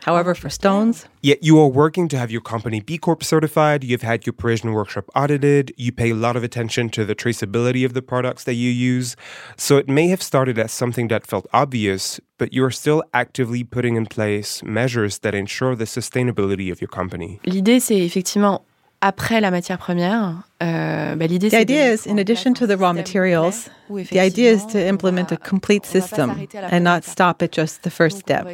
However, 0.08 0.34
for 0.34 0.50
stones. 0.50 1.06
Yet 1.22 1.44
you 1.44 1.60
are 1.60 1.68
working 1.68 2.08
to 2.08 2.18
have 2.18 2.32
your 2.32 2.40
company 2.40 2.80
B 2.80 2.98
Corp 2.98 3.26
certified, 3.26 3.84
you've 3.84 4.04
had 4.04 4.26
your 4.26 4.32
Parisian 4.32 4.72
workshop 4.72 5.04
audited, 5.14 5.74
you 5.76 5.92
pay 5.92 6.12
a 6.12 6.16
lot 6.16 6.38
of 6.38 6.44
attention 6.46 6.90
to 6.92 7.04
the 7.04 7.14
traceability 7.14 7.84
of 7.86 7.94
the 7.94 8.02
products 8.02 8.46
that 8.46 8.54
you 8.54 8.70
use. 8.70 9.18
So 9.58 9.76
it 9.76 9.90
may 9.90 10.08
have 10.08 10.24
started 10.24 10.58
as 10.58 10.72
something 10.72 11.10
that 11.10 11.28
felt 11.28 11.46
obvious, 11.52 12.22
but 12.38 12.54
you 12.54 12.64
are 12.64 12.72
still 12.72 13.04
actively 13.14 13.66
putting 13.66 13.98
in 13.98 14.06
place 14.06 14.64
measures 14.64 15.20
that 15.20 15.36
ensure 15.36 15.76
the 15.76 15.84
sustainability 15.86 16.72
of 16.72 16.80
your 16.80 16.88
company. 16.88 17.42
L'idée, 17.46 17.82
c'est 17.82 18.00
effectivement 18.00 18.64
après 19.02 19.42
la 19.42 19.52
matière 19.52 19.78
première, 19.78 20.44
uh, 20.62 21.16
bah, 21.16 21.28
l'idée, 21.28 21.50
the 21.50 21.54
idea 21.54 21.94
is, 21.94 22.08
in 22.08 22.18
addition 22.18 22.54
to 22.54 22.66
the 22.66 22.76
raw 22.78 22.94
materials, 22.94 23.70
the 23.90 24.20
idea 24.20 24.52
is 24.52 24.66
to 24.66 24.80
implement 24.80 25.32
a 25.32 25.38
complete 25.38 25.86
system 25.86 26.34
and 26.72 26.84
not 26.84 27.04
stop 27.04 27.42
at 27.44 27.52
just 27.52 27.84
the 27.84 27.92
first 27.92 28.20
step. 28.20 28.48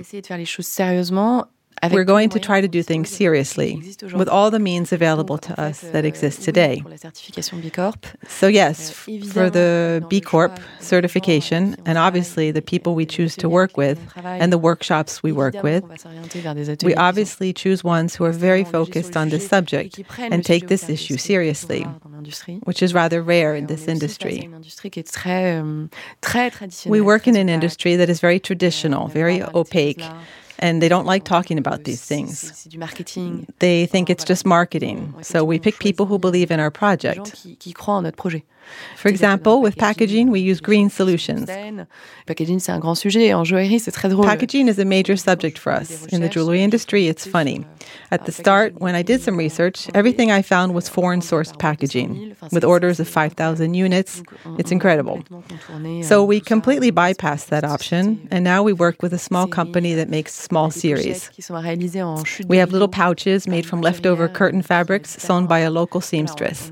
We're 1.91 2.03
going 2.03 2.29
to 2.29 2.39
try 2.39 2.61
to 2.61 2.67
do 2.67 2.81
things 2.83 3.09
seriously 3.09 3.81
with 4.13 4.29
all 4.29 4.51
the 4.51 4.59
means 4.59 4.93
available 4.93 5.37
to 5.39 5.59
us 5.59 5.81
that 5.81 6.05
exist 6.05 6.41
today. 6.43 6.83
So, 8.27 8.47
yes, 8.47 8.91
for 8.91 9.49
the 9.49 10.05
B 10.09 10.21
Corp 10.21 10.59
certification, 10.79 11.75
and 11.85 11.97
obviously 11.97 12.51
the 12.51 12.61
people 12.61 12.95
we 12.95 13.05
choose 13.05 13.35
to 13.37 13.49
work 13.49 13.75
with 13.77 13.99
and 14.15 14.51
the 14.51 14.57
workshops 14.57 15.21
we 15.21 15.31
work 15.31 15.61
with, 15.61 15.83
we 16.83 16.95
obviously 16.95 17.53
choose 17.53 17.83
ones 17.83 18.15
who 18.15 18.23
are 18.23 18.31
very 18.31 18.63
focused 18.63 19.17
on 19.17 19.29
this 19.29 19.47
subject 19.47 19.99
and 20.17 20.45
take 20.45 20.67
this 20.67 20.89
issue 20.89 21.17
seriously, 21.17 21.83
which 22.63 22.81
is 22.81 22.93
rather 22.93 23.21
rare 23.21 23.55
in 23.55 23.67
this 23.67 23.87
industry. 23.87 24.49
We 26.85 27.01
work 27.01 27.27
in 27.27 27.35
an 27.35 27.49
industry 27.49 27.95
that 27.95 28.09
is 28.09 28.19
very 28.19 28.39
traditional, 28.39 29.07
very 29.07 29.43
opaque 29.43 30.03
and 30.63 30.81
they 30.81 30.87
don't 30.87 31.05
like 31.05 31.25
talking 31.25 31.57
about 31.57 31.83
these 31.83 32.01
things. 32.01 32.67
They 33.59 33.85
think 33.85 34.09
it's 34.09 34.23
just 34.23 34.45
marketing. 34.45 35.13
So 35.21 35.43
we 35.43 35.59
pick 35.59 35.77
people 35.79 36.05
who 36.05 36.17
believe 36.17 36.49
in 36.51 36.59
our 36.59 36.71
project. 36.71 37.45
For 38.95 39.09
example, 39.09 39.61
with 39.61 39.75
packaging, 39.77 40.31
we 40.31 40.39
use 40.39 40.61
green 40.61 40.89
solutions. 40.89 41.49
Packaging, 42.25 42.59
c'est 42.59 42.71
un 42.71 42.79
grand 42.79 42.97
sujet. 42.97 43.33
En 43.33 43.43
joaillerie, 43.43 43.79
c'est 43.79 43.91
très 43.91 44.09
drôle. 44.09 44.25
Packaging 44.25 44.69
is 44.69 44.79
a 44.79 44.85
major 44.85 45.17
subject 45.17 45.57
for 45.57 45.73
us. 45.73 46.05
In 46.13 46.21
the 46.21 46.29
jewelry 46.29 46.63
industry, 46.63 47.07
it's 47.07 47.27
funny. 47.27 47.65
At 48.09 48.25
the 48.25 48.31
start, 48.31 48.79
when 48.79 48.95
I 48.95 49.03
did 49.03 49.21
some 49.21 49.37
research, 49.37 49.89
everything 49.93 50.31
I 50.31 50.41
found 50.41 50.73
was 50.73 50.87
foreign 50.87 51.19
sourced 51.19 51.57
packaging, 51.59 52.35
with 52.51 52.63
orders 52.63 53.01
of 53.01 53.07
5,000 53.09 53.73
units. 53.73 54.23
It's 54.57 54.71
incredible. 54.71 55.23
So 56.03 56.23
we 56.23 56.39
completely 56.39 56.91
bypassed 56.91 57.47
that 57.47 57.65
option, 57.65 58.27
and 58.31 58.45
now 58.45 58.63
we 58.63 58.71
work 58.71 59.01
with 59.01 59.13
a 59.13 59.19
small 59.19 59.45
company 59.45 59.93
that 59.93 60.09
makes 60.09 60.33
small 60.53 60.71
series. 60.71 61.19
We 62.47 62.57
have 62.57 62.71
little 62.71 62.87
pouches 62.87 63.47
made 63.47 63.65
from 63.65 63.81
leftover 63.81 64.27
curtain 64.27 64.61
fabrics 64.61 65.09
sewn 65.21 65.47
by 65.47 65.59
a 65.59 65.69
local 65.69 66.01
seamstress. 66.01 66.71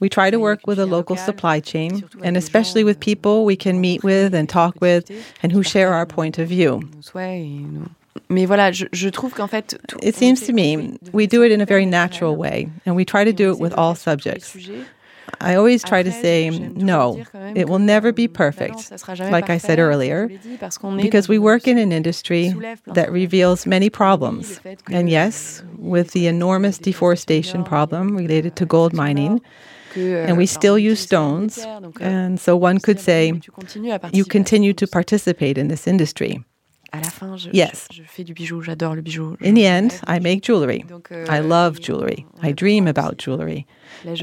We 0.00 0.08
try 0.08 0.30
to 0.30 0.38
work 0.38 0.60
with 0.66 0.78
a 0.78 0.86
local 0.86 1.06
local 1.06 1.16
supply 1.16 1.60
chain, 1.60 1.92
and 2.22 2.36
especially 2.36 2.82
with 2.82 2.98
people 3.00 3.44
we 3.44 3.56
can 3.56 3.80
meet 3.80 4.02
with 4.02 4.34
and 4.34 4.48
talk 4.48 4.74
with 4.80 5.10
and 5.42 5.52
who 5.52 5.62
share 5.62 5.94
our 5.94 6.06
point 6.06 6.38
of 6.38 6.48
view. 6.48 6.70
It 10.02 10.14
seems 10.14 10.40
to 10.46 10.52
me 10.52 10.98
we 11.12 11.26
do 11.26 11.42
it 11.44 11.52
in 11.52 11.60
a 11.60 11.66
very 11.66 11.86
natural 11.86 12.34
way, 12.36 12.70
and 12.84 12.96
we 12.96 13.04
try 13.04 13.22
to 13.24 13.32
do 13.32 13.50
it 13.52 13.58
with 13.58 13.72
all 13.74 13.94
subjects. 13.94 14.56
I 15.40 15.54
always 15.54 15.82
try 15.82 16.02
to 16.02 16.12
say, 16.12 16.50
no, 16.50 17.24
it 17.54 17.68
will 17.68 17.78
never 17.78 18.12
be 18.12 18.28
perfect, 18.28 18.92
like 19.18 19.50
I 19.50 19.58
said 19.58 19.78
earlier, 19.78 20.30
because 20.96 21.28
we 21.28 21.38
work 21.38 21.66
in 21.68 21.78
an 21.78 21.92
industry 21.92 22.54
that 22.86 23.10
reveals 23.10 23.66
many 23.66 23.90
problems. 23.90 24.60
And 24.90 25.10
yes, 25.10 25.62
with 25.78 26.12
the 26.12 26.26
enormous 26.26 26.78
deforestation 26.78 27.64
problem 27.64 28.16
related 28.16 28.56
to 28.56 28.66
gold 28.66 28.92
mining, 28.92 29.40
and 29.96 30.36
we 30.36 30.46
still 30.46 30.78
use 30.78 31.00
stones. 31.00 31.58
And 32.00 32.38
so 32.40 32.56
one 32.56 32.78
could 32.80 33.00
say, 33.00 33.40
you 34.12 34.24
continue 34.24 34.72
to 34.74 34.86
participate 34.86 35.58
in 35.58 35.68
this 35.68 35.86
industry. 35.86 36.44
Yes. 37.52 37.88
In 39.40 39.54
the 39.54 39.66
end, 39.66 40.00
I 40.06 40.18
make 40.18 40.42
jewelry. 40.42 40.84
Euh, 41.10 41.26
I 41.28 41.40
love 41.40 41.80
jewelry. 41.80 42.26
I 42.42 42.52
dream 42.52 42.86
about 42.86 43.18
jewelry. 43.18 43.66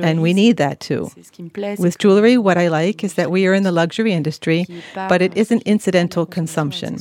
And 0.02 0.22
we 0.22 0.34
need 0.34 0.58
that 0.58 0.80
too. 0.80 1.12
With 1.78 1.98
jewelry, 1.98 2.38
what 2.38 2.58
I 2.58 2.68
like 2.68 3.04
is 3.04 3.16
that 3.16 3.32
we 3.32 3.48
are 3.48 3.54
in 3.54 3.64
the 3.64 3.72
luxury 3.72 4.14
industry, 4.14 4.66
but 4.96 5.22
it 5.22 5.36
isn't 5.38 5.62
incidental 5.64 6.26
consumption. 6.26 7.00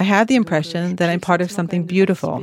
I 0.00 0.04
have 0.04 0.28
the 0.28 0.34
impression 0.34 0.96
that 0.96 1.10
I'm 1.10 1.20
part 1.20 1.42
of 1.42 1.50
something 1.50 1.84
beautiful, 1.84 2.42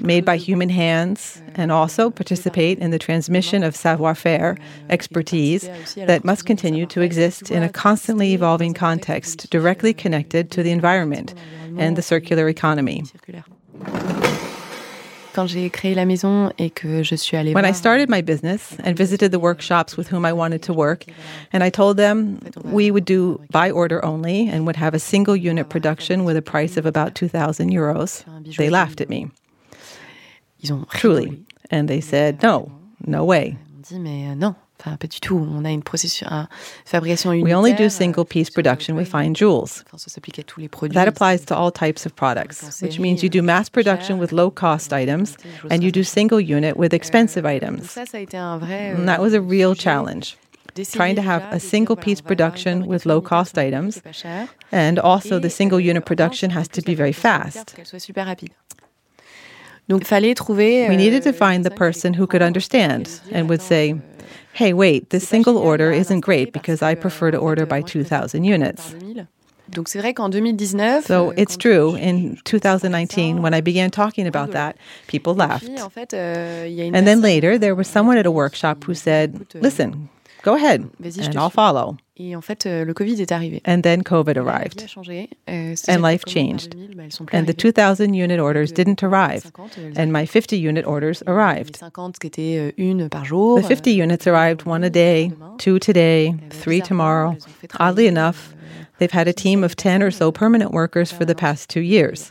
made 0.00 0.24
by 0.24 0.38
human 0.38 0.70
hands, 0.70 1.42
and 1.54 1.70
also 1.70 2.08
participate 2.08 2.78
in 2.78 2.90
the 2.90 2.98
transmission 2.98 3.62
of 3.62 3.76
savoir 3.76 4.14
faire, 4.14 4.56
expertise, 4.88 5.68
that 5.96 6.24
must 6.24 6.46
continue 6.46 6.86
to 6.86 7.02
exist 7.02 7.50
in 7.50 7.62
a 7.62 7.68
constantly 7.68 8.32
evolving 8.32 8.72
context 8.72 9.50
directly 9.50 9.92
connected 9.92 10.50
to 10.52 10.62
the 10.62 10.70
environment 10.70 11.34
and 11.76 11.96
the 11.96 12.02
circular 12.02 12.48
economy. 12.48 13.04
Quand 15.36 15.46
j'ai 15.46 15.68
créé 15.68 15.94
la 15.94 16.06
maison 16.06 16.50
et 16.58 16.70
que 16.70 17.02
je 17.02 17.14
suis 17.14 17.36
allée 17.36 17.52
When 17.52 17.66
I 17.66 17.74
started 17.74 18.08
my 18.08 18.20
euh, 18.20 18.22
business 18.22 18.74
and 18.82 18.94
visited 18.96 19.30
the 19.30 19.38
workshops 19.38 19.96
with 19.96 20.10
whom 20.10 20.24
I 20.24 20.32
wanted 20.32 20.62
to 20.62 20.72
work, 20.72 21.04
and 21.52 21.62
I 21.62 21.70
told 21.70 21.98
them 21.98 22.38
we 22.64 22.90
would 22.90 23.04
do 23.04 23.40
by 23.50 23.70
order 23.70 24.02
only 24.02 24.48
and 24.48 24.66
would 24.66 24.76
have 24.76 24.94
a 24.94 24.98
single 24.98 25.36
unit 25.36 25.68
production 25.68 26.24
with 26.24 26.36
a 26.36 26.42
price 26.42 26.78
of 26.78 26.86
about 26.86 27.14
2,000 27.14 27.70
euros, 27.70 28.24
they 28.56 28.70
laughed 28.70 29.02
at 29.02 29.10
me. 29.10 29.30
Truly. 30.90 31.44
And 31.70 31.88
they 31.88 32.00
said, 32.00 32.42
no, 32.42 32.72
no 33.06 33.24
way. 33.24 33.58
dit, 33.88 34.00
mais 34.00 34.30
euh, 34.30 34.34
non, 34.34 34.54
Enfin, 34.86 34.96
pas 34.96 35.08
du 35.08 35.18
tout. 35.20 35.36
On 35.36 35.64
a 35.64 35.70
une 35.70 35.82
processus, 35.82 36.22
une 36.22 36.46
fabrication 36.84 37.32
unitaire. 37.32 37.44
We 37.44 37.54
only 37.54 37.72
do 37.74 37.88
single 37.88 38.24
piece 38.24 38.50
production 38.50 38.94
with 38.96 39.08
fine 39.08 39.34
jewels. 39.34 39.84
That 40.92 41.08
applies 41.08 41.44
to 41.46 41.56
all 41.56 41.72
types 41.72 42.06
of 42.06 42.14
products, 42.14 42.80
which 42.80 43.00
means 43.00 43.22
you 43.22 43.28
do 43.28 43.42
mass 43.42 43.68
production 43.68 44.18
with 44.18 44.32
low 44.32 44.50
cost 44.50 44.92
items 44.92 45.36
and 45.70 45.82
you 45.82 45.90
do 45.90 46.04
single 46.04 46.40
unit 46.40 46.76
with 46.76 46.94
expensive 46.94 47.44
items. 47.44 47.96
And 47.96 49.08
that 49.08 49.20
was 49.20 49.34
a 49.34 49.40
real 49.40 49.74
challenge. 49.74 50.36
Trying 50.92 51.16
to 51.16 51.22
have 51.22 51.42
a 51.50 51.58
single 51.58 51.96
piece 51.96 52.20
production 52.20 52.86
with 52.86 53.06
low 53.06 53.22
cost 53.22 53.56
items, 53.56 54.02
and 54.70 54.98
also 54.98 55.38
the 55.38 55.48
single 55.48 55.80
unit 55.80 56.04
production 56.04 56.50
has 56.50 56.68
to 56.68 56.82
be 56.82 56.94
very 56.94 57.12
fast. 57.12 57.74
Donc, 59.88 60.04
fallait 60.04 60.34
trouver. 60.34 60.88
We 60.88 60.96
needed 60.96 61.22
to 61.22 61.32
find 61.32 61.64
the 61.64 61.70
person 61.70 62.12
who 62.12 62.26
could 62.26 62.42
understand 62.42 63.08
and 63.32 63.48
would 63.48 63.62
say, 63.62 63.94
hey, 64.56 64.72
wait, 64.72 65.10
this 65.10 65.28
single 65.28 65.58
order 65.58 65.92
isn't 65.92 66.20
great 66.20 66.52
because 66.52 66.82
I 66.82 66.94
prefer 66.94 67.30
to 67.30 67.36
order 67.38 67.66
by 67.66 67.82
2,000 67.82 68.44
units. 68.44 68.94
Donc 69.68 69.88
c'est 69.88 69.98
vrai 69.98 70.14
qu'en 70.14 70.30
2019, 70.30 71.02
so 71.02 71.32
it's 71.36 71.56
true. 71.56 71.96
In 71.96 72.36
2019, 72.44 73.42
when 73.42 73.52
I 73.52 73.60
began 73.60 73.90
talking 73.90 74.26
about 74.26 74.52
that, 74.52 74.76
people 75.08 75.34
laughed. 75.34 75.68
Euh, 76.14 76.66
and 76.94 77.04
then 77.04 77.20
later, 77.20 77.58
there 77.58 77.74
was 77.74 77.88
someone 77.88 78.16
at 78.16 78.26
a 78.26 78.30
workshop 78.30 78.84
who 78.84 78.94
said, 78.94 79.44
"Listen, 79.60 80.08
Go 80.46 80.54
ahead, 80.54 80.88
and 81.02 81.36
I'll 81.36 81.50
follow. 81.50 81.96
Et 82.16 82.36
en 82.36 82.40
fait, 82.40 82.66
euh, 82.66 82.84
le 82.84 82.94
Covid 82.94 83.20
est 83.20 83.32
arrivé. 83.32 83.60
And 83.64 83.82
then 83.82 84.04
COVID 84.04 84.36
arrived. 84.38 84.86
Euh, 85.48 85.74
and 85.88 86.02
life 86.02 86.24
changed. 86.24 86.76
And 87.32 87.48
the 87.48 87.52
2,000 87.52 88.14
unit 88.14 88.38
orders 88.38 88.70
didn't 88.70 89.02
arrive. 89.02 89.50
And 89.96 90.12
my 90.12 90.24
50 90.24 90.56
unit 90.56 90.86
orders 90.86 91.24
arrived. 91.26 91.82
Euh, 91.82 91.90
the 93.56 93.64
50 93.66 93.90
units 93.90 94.26
arrived 94.28 94.64
one 94.64 94.84
a 94.84 94.90
day, 94.90 95.32
two 95.58 95.80
today, 95.80 96.36
three 96.50 96.80
tomorrow. 96.80 97.36
Oddly 97.80 98.06
enough, 98.06 98.54
they've 98.98 99.10
had 99.10 99.26
a 99.26 99.32
team 99.32 99.64
of 99.64 99.74
10 99.74 100.00
or 100.00 100.12
so 100.12 100.30
permanent 100.30 100.70
workers 100.70 101.10
for 101.10 101.24
the 101.24 101.34
past 101.34 101.68
two 101.68 101.80
years. 101.80 102.30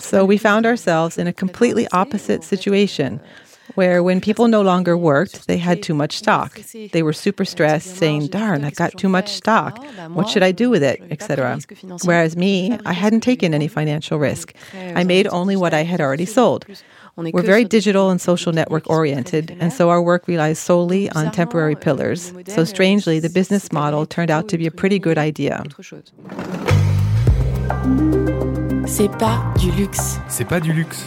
So 0.00 0.24
we 0.24 0.38
found 0.38 0.64
ourselves 0.66 1.18
in 1.18 1.26
a 1.26 1.32
completely 1.32 1.86
opposite 1.92 2.44
situation 2.44 3.20
where 3.74 4.02
when 4.02 4.20
people 4.20 4.46
no 4.48 4.62
longer 4.62 4.96
worked, 4.96 5.46
they 5.46 5.58
had 5.58 5.82
too 5.82 5.94
much 5.94 6.18
stock. 6.18 6.60
They 6.92 7.02
were 7.02 7.12
super 7.14 7.44
stressed, 7.44 7.96
saying, 7.96 8.28
Darn, 8.28 8.64
I've 8.64 8.76
got 8.76 8.96
too 8.98 9.08
much 9.08 9.32
stock. 9.32 9.82
What 10.08 10.28
should 10.28 10.42
I 10.42 10.52
do 10.52 10.70
with 10.70 10.82
it? 10.82 11.00
etc. 11.10 11.58
Whereas 12.04 12.36
me, 12.36 12.78
I 12.84 12.92
hadn't 12.92 13.20
taken 13.20 13.54
any 13.54 13.68
financial 13.68 14.18
risk. 14.18 14.54
I 14.94 15.04
made 15.04 15.26
only 15.28 15.56
what 15.56 15.72
I 15.72 15.82
had 15.84 16.00
already 16.00 16.26
sold. 16.26 16.66
We're 17.16 17.42
very 17.42 17.64
digital 17.64 18.10
and 18.10 18.20
social 18.20 18.52
network 18.52 18.90
oriented, 18.90 19.56
and 19.60 19.72
so 19.72 19.88
our 19.90 20.02
work 20.02 20.26
relies 20.26 20.58
solely 20.58 21.08
on 21.10 21.30
temporary 21.30 21.76
pillars. 21.76 22.32
So 22.48 22.64
strangely, 22.64 23.20
the 23.20 23.30
business 23.30 23.70
model 23.72 24.04
turned 24.04 24.30
out 24.30 24.48
to 24.48 24.58
be 24.58 24.66
a 24.66 24.72
pretty 24.72 24.98
good 24.98 25.18
idea. 25.18 25.62
C'est 28.86 29.08
pas 29.18 29.54
du 29.58 29.70
luxe. 29.72 30.18
C'est 30.28 30.44
pas 30.44 30.60
du 30.60 30.72
luxe. 30.72 31.04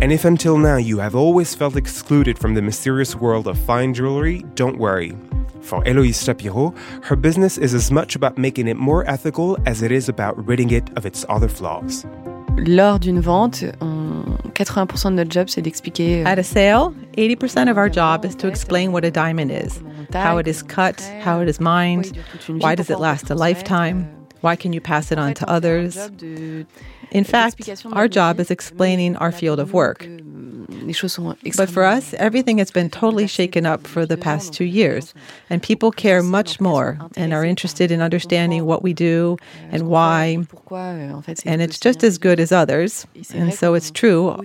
And 0.00 0.12
if 0.12 0.24
until 0.24 0.58
now 0.58 0.76
you 0.76 0.98
have 1.00 1.16
always 1.16 1.56
felt 1.56 1.74
excluded 1.74 2.38
from 2.38 2.54
the 2.54 2.62
mysterious 2.62 3.16
world 3.16 3.48
of 3.48 3.58
fine 3.58 3.92
jewelry, 3.92 4.44
don't 4.54 4.78
worry. 4.78 5.16
For 5.60 5.82
Héloïse 5.82 6.22
Chapiraud, 6.22 6.72
her 7.02 7.16
business 7.16 7.58
is 7.58 7.74
as 7.74 7.90
much 7.90 8.14
about 8.14 8.38
making 8.38 8.68
it 8.68 8.76
more 8.76 9.04
ethical 9.10 9.58
as 9.66 9.82
it 9.82 9.90
is 9.90 10.08
about 10.08 10.38
ridding 10.46 10.70
it 10.70 10.88
of 10.96 11.04
its 11.04 11.24
other 11.28 11.48
flaws. 11.48 12.06
Lors 12.58 13.00
d'une 13.00 13.20
vente, 13.20 13.64
on, 13.80 14.38
80% 14.54 15.10
de 15.10 15.16
notre 15.16 15.30
job, 15.30 15.48
c'est 15.48 15.62
d'expliquer. 15.62 16.22
Euh, 16.22 16.26
At 16.26 16.38
a 16.38 16.44
sale, 16.44 16.94
80% 17.16 17.68
of 17.68 17.76
our 17.76 17.88
job 17.88 18.24
is 18.24 18.36
to 18.36 18.46
explain 18.46 18.92
what 18.92 19.04
a 19.04 19.10
diamond 19.10 19.50
is, 19.50 19.82
how 20.12 20.38
it 20.38 20.46
is 20.46 20.62
cut, 20.62 21.00
how 21.24 21.40
it 21.40 21.48
is 21.48 21.58
mined, 21.58 22.12
why 22.60 22.76
does 22.76 22.88
it 22.88 23.00
last 23.00 23.30
a 23.30 23.34
lifetime, 23.34 24.08
why 24.42 24.54
can 24.54 24.72
you 24.72 24.80
pass 24.80 25.10
it 25.10 25.18
on 25.18 25.34
to 25.34 25.48
others. 25.50 25.98
In 27.10 27.24
fact, 27.24 27.68
our 27.92 28.08
job 28.08 28.40
is 28.40 28.50
explaining 28.50 29.16
our 29.16 29.32
field 29.32 29.60
of 29.60 29.72
work. 29.72 30.06
But 31.56 31.70
for 31.70 31.84
us, 31.84 32.14
everything 32.14 32.58
has 32.58 32.70
been 32.70 32.90
totally 32.90 33.26
shaken 33.26 33.66
up 33.66 33.86
for 33.86 34.06
the 34.06 34.16
past 34.16 34.52
two 34.52 34.64
years, 34.64 35.14
and 35.50 35.62
people 35.62 35.90
care 35.90 36.22
much 36.22 36.60
more 36.60 36.98
and 37.16 37.32
are 37.32 37.44
interested 37.44 37.90
in 37.90 38.00
understanding 38.00 38.64
what 38.64 38.82
we 38.82 38.92
do 38.92 39.36
and 39.70 39.88
why. 39.88 40.46
And 41.44 41.62
it's 41.62 41.78
just 41.78 42.04
as 42.04 42.18
good 42.18 42.40
as 42.40 42.52
others. 42.52 43.06
And 43.32 43.52
so 43.54 43.74
it's 43.74 43.90
true 43.90 44.36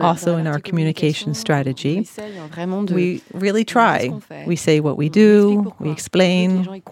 also 0.00 0.36
in 0.36 0.46
our 0.46 0.60
communication 0.60 1.34
strategy. 1.34 2.08
We 2.90 3.22
really 3.32 3.64
try. 3.64 4.12
We 4.46 4.56
say 4.56 4.80
what 4.80 4.96
we 4.96 5.08
do, 5.08 5.74
we 5.78 5.90
explain. 5.90 6.82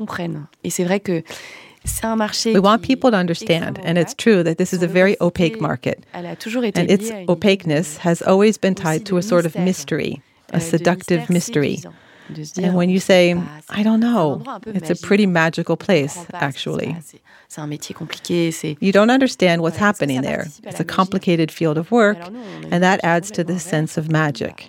We 2.44 2.60
want 2.60 2.82
people 2.82 3.10
to 3.10 3.16
understand, 3.16 3.78
and 3.82 3.98
it's 3.98 4.14
true 4.14 4.42
that 4.42 4.58
this 4.58 4.72
is 4.72 4.82
a 4.82 4.86
very 4.86 5.16
opaque 5.20 5.60
market. 5.60 6.04
And 6.12 6.90
its 6.90 7.10
opaqueness 7.28 7.96
has 7.98 8.22
always 8.22 8.58
been 8.58 8.74
tied 8.74 9.06
to 9.06 9.16
a 9.16 9.22
sort 9.22 9.46
of 9.46 9.56
mystery, 9.56 10.22
a 10.50 10.60
seductive 10.60 11.30
mystery. 11.30 11.82
And 12.62 12.76
when 12.76 12.90
you 12.90 13.00
say, 13.00 13.34
I 13.70 13.82
don't 13.82 14.00
know, 14.00 14.42
it's 14.66 14.90
a 14.90 14.94
pretty 15.06 15.26
magical 15.26 15.76
place, 15.76 16.24
actually. 16.34 16.96
You 18.80 18.92
don't 18.92 19.10
understand 19.10 19.62
what's 19.62 19.76
happening 19.76 20.22
there. 20.22 20.46
It's 20.62 20.78
a 20.78 20.84
complicated 20.84 21.50
field 21.50 21.76
of 21.78 21.90
work, 21.90 22.18
and 22.70 22.82
that 22.82 23.00
adds 23.02 23.30
to 23.32 23.42
the 23.42 23.58
sense 23.58 23.96
of 23.96 24.10
magic. 24.10 24.68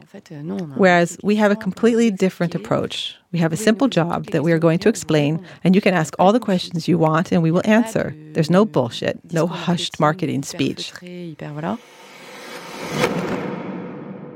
Whereas 0.75 1.17
we 1.21 1.35
have 1.35 1.51
a 1.51 1.55
completely 1.55 2.09
different 2.09 2.55
approach. 2.55 3.15
We 3.31 3.39
have 3.39 3.53
a 3.53 3.57
simple 3.57 3.87
job 3.87 4.25
that 4.31 4.43
we 4.43 4.51
are 4.51 4.59
going 4.59 4.79
to 4.79 4.89
explain, 4.89 5.39
and 5.63 5.73
you 5.73 5.81
can 5.81 5.93
ask 5.93 6.13
all 6.19 6.33
the 6.33 6.39
questions 6.39 6.89
you 6.89 6.97
want, 6.97 7.31
and 7.31 7.41
we 7.41 7.49
will 7.49 7.61
answer. 7.63 8.13
There's 8.33 8.49
no 8.49 8.65
bullshit, 8.65 9.19
no 9.31 9.47
hushed 9.47 10.01
marketing 10.01 10.43
speech. 10.43 10.91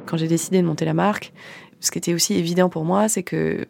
Quand 0.05 0.17
j'ai 0.17 0.27
décidé 0.27 0.61
de 0.61 0.65
monter 0.65 0.85
la 0.85 0.93
marque, 0.93 1.33
ce 1.81 1.91
qui 1.91 1.99
était 1.99 2.13
aussi 2.13 2.35
évident 2.35 2.69
pour 2.69 2.85
moi, 2.85 3.09
c'est 3.09 3.23
que 3.23 3.65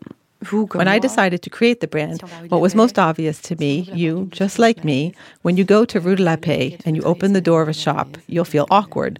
when 0.75 0.87
I 0.87 0.99
decided 0.99 1.41
to 1.41 1.49
create 1.49 1.79
the 1.79 1.87
brand, 1.87 2.21
what 2.49 2.61
was 2.61 2.75
most 2.75 2.99
obvious 2.99 3.41
to 3.43 3.55
me, 3.55 3.89
you, 3.93 4.27
just 4.31 4.59
like 4.59 4.83
me, 4.85 5.13
when 5.41 5.57
you 5.57 5.63
go 5.63 5.85
to 5.85 5.99
Rue 5.99 6.15
de 6.15 6.23
la 6.23 6.35
Paix 6.35 6.77
and 6.85 6.95
you 6.95 7.01
open 7.03 7.33
the 7.33 7.41
door 7.41 7.63
of 7.63 7.67
a 7.67 7.73
shop, 7.73 8.17
you'll 8.27 8.45
feel 8.45 8.67
awkward. 8.69 9.19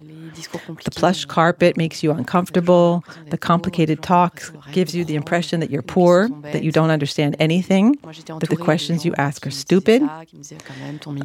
The 0.84 0.90
plush 0.90 1.24
carpet 1.24 1.76
makes 1.76 2.02
you 2.02 2.12
uncomfortable. 2.12 3.04
The 3.30 3.38
complicated 3.38 4.02
talk 4.02 4.42
gives 4.72 4.94
you 4.94 5.04
the 5.04 5.14
impression 5.14 5.60
that 5.60 5.70
you're 5.70 5.82
poor, 5.82 6.28
that 6.52 6.62
you 6.62 6.72
don't 6.72 6.90
understand 6.90 7.36
anything, 7.38 7.92
that 8.40 8.48
the 8.50 8.56
questions 8.56 9.04
you 9.04 9.14
ask 9.16 9.46
are 9.46 9.50
stupid. 9.50 10.02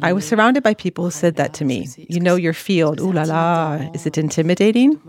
I 0.02 0.12
was 0.12 0.26
surrounded 0.26 0.62
by 0.62 0.74
people 0.74 1.04
who 1.04 1.10
said 1.10 1.36
that 1.36 1.52
to 1.54 1.64
me. 1.64 1.88
You 1.96 2.20
know 2.20 2.36
your 2.36 2.52
field. 2.52 3.00
Ooh 3.00 3.12
la 3.12 3.24
la. 3.24 3.74
Is 3.94 4.06
it 4.06 4.16
intimidating? 4.18 5.00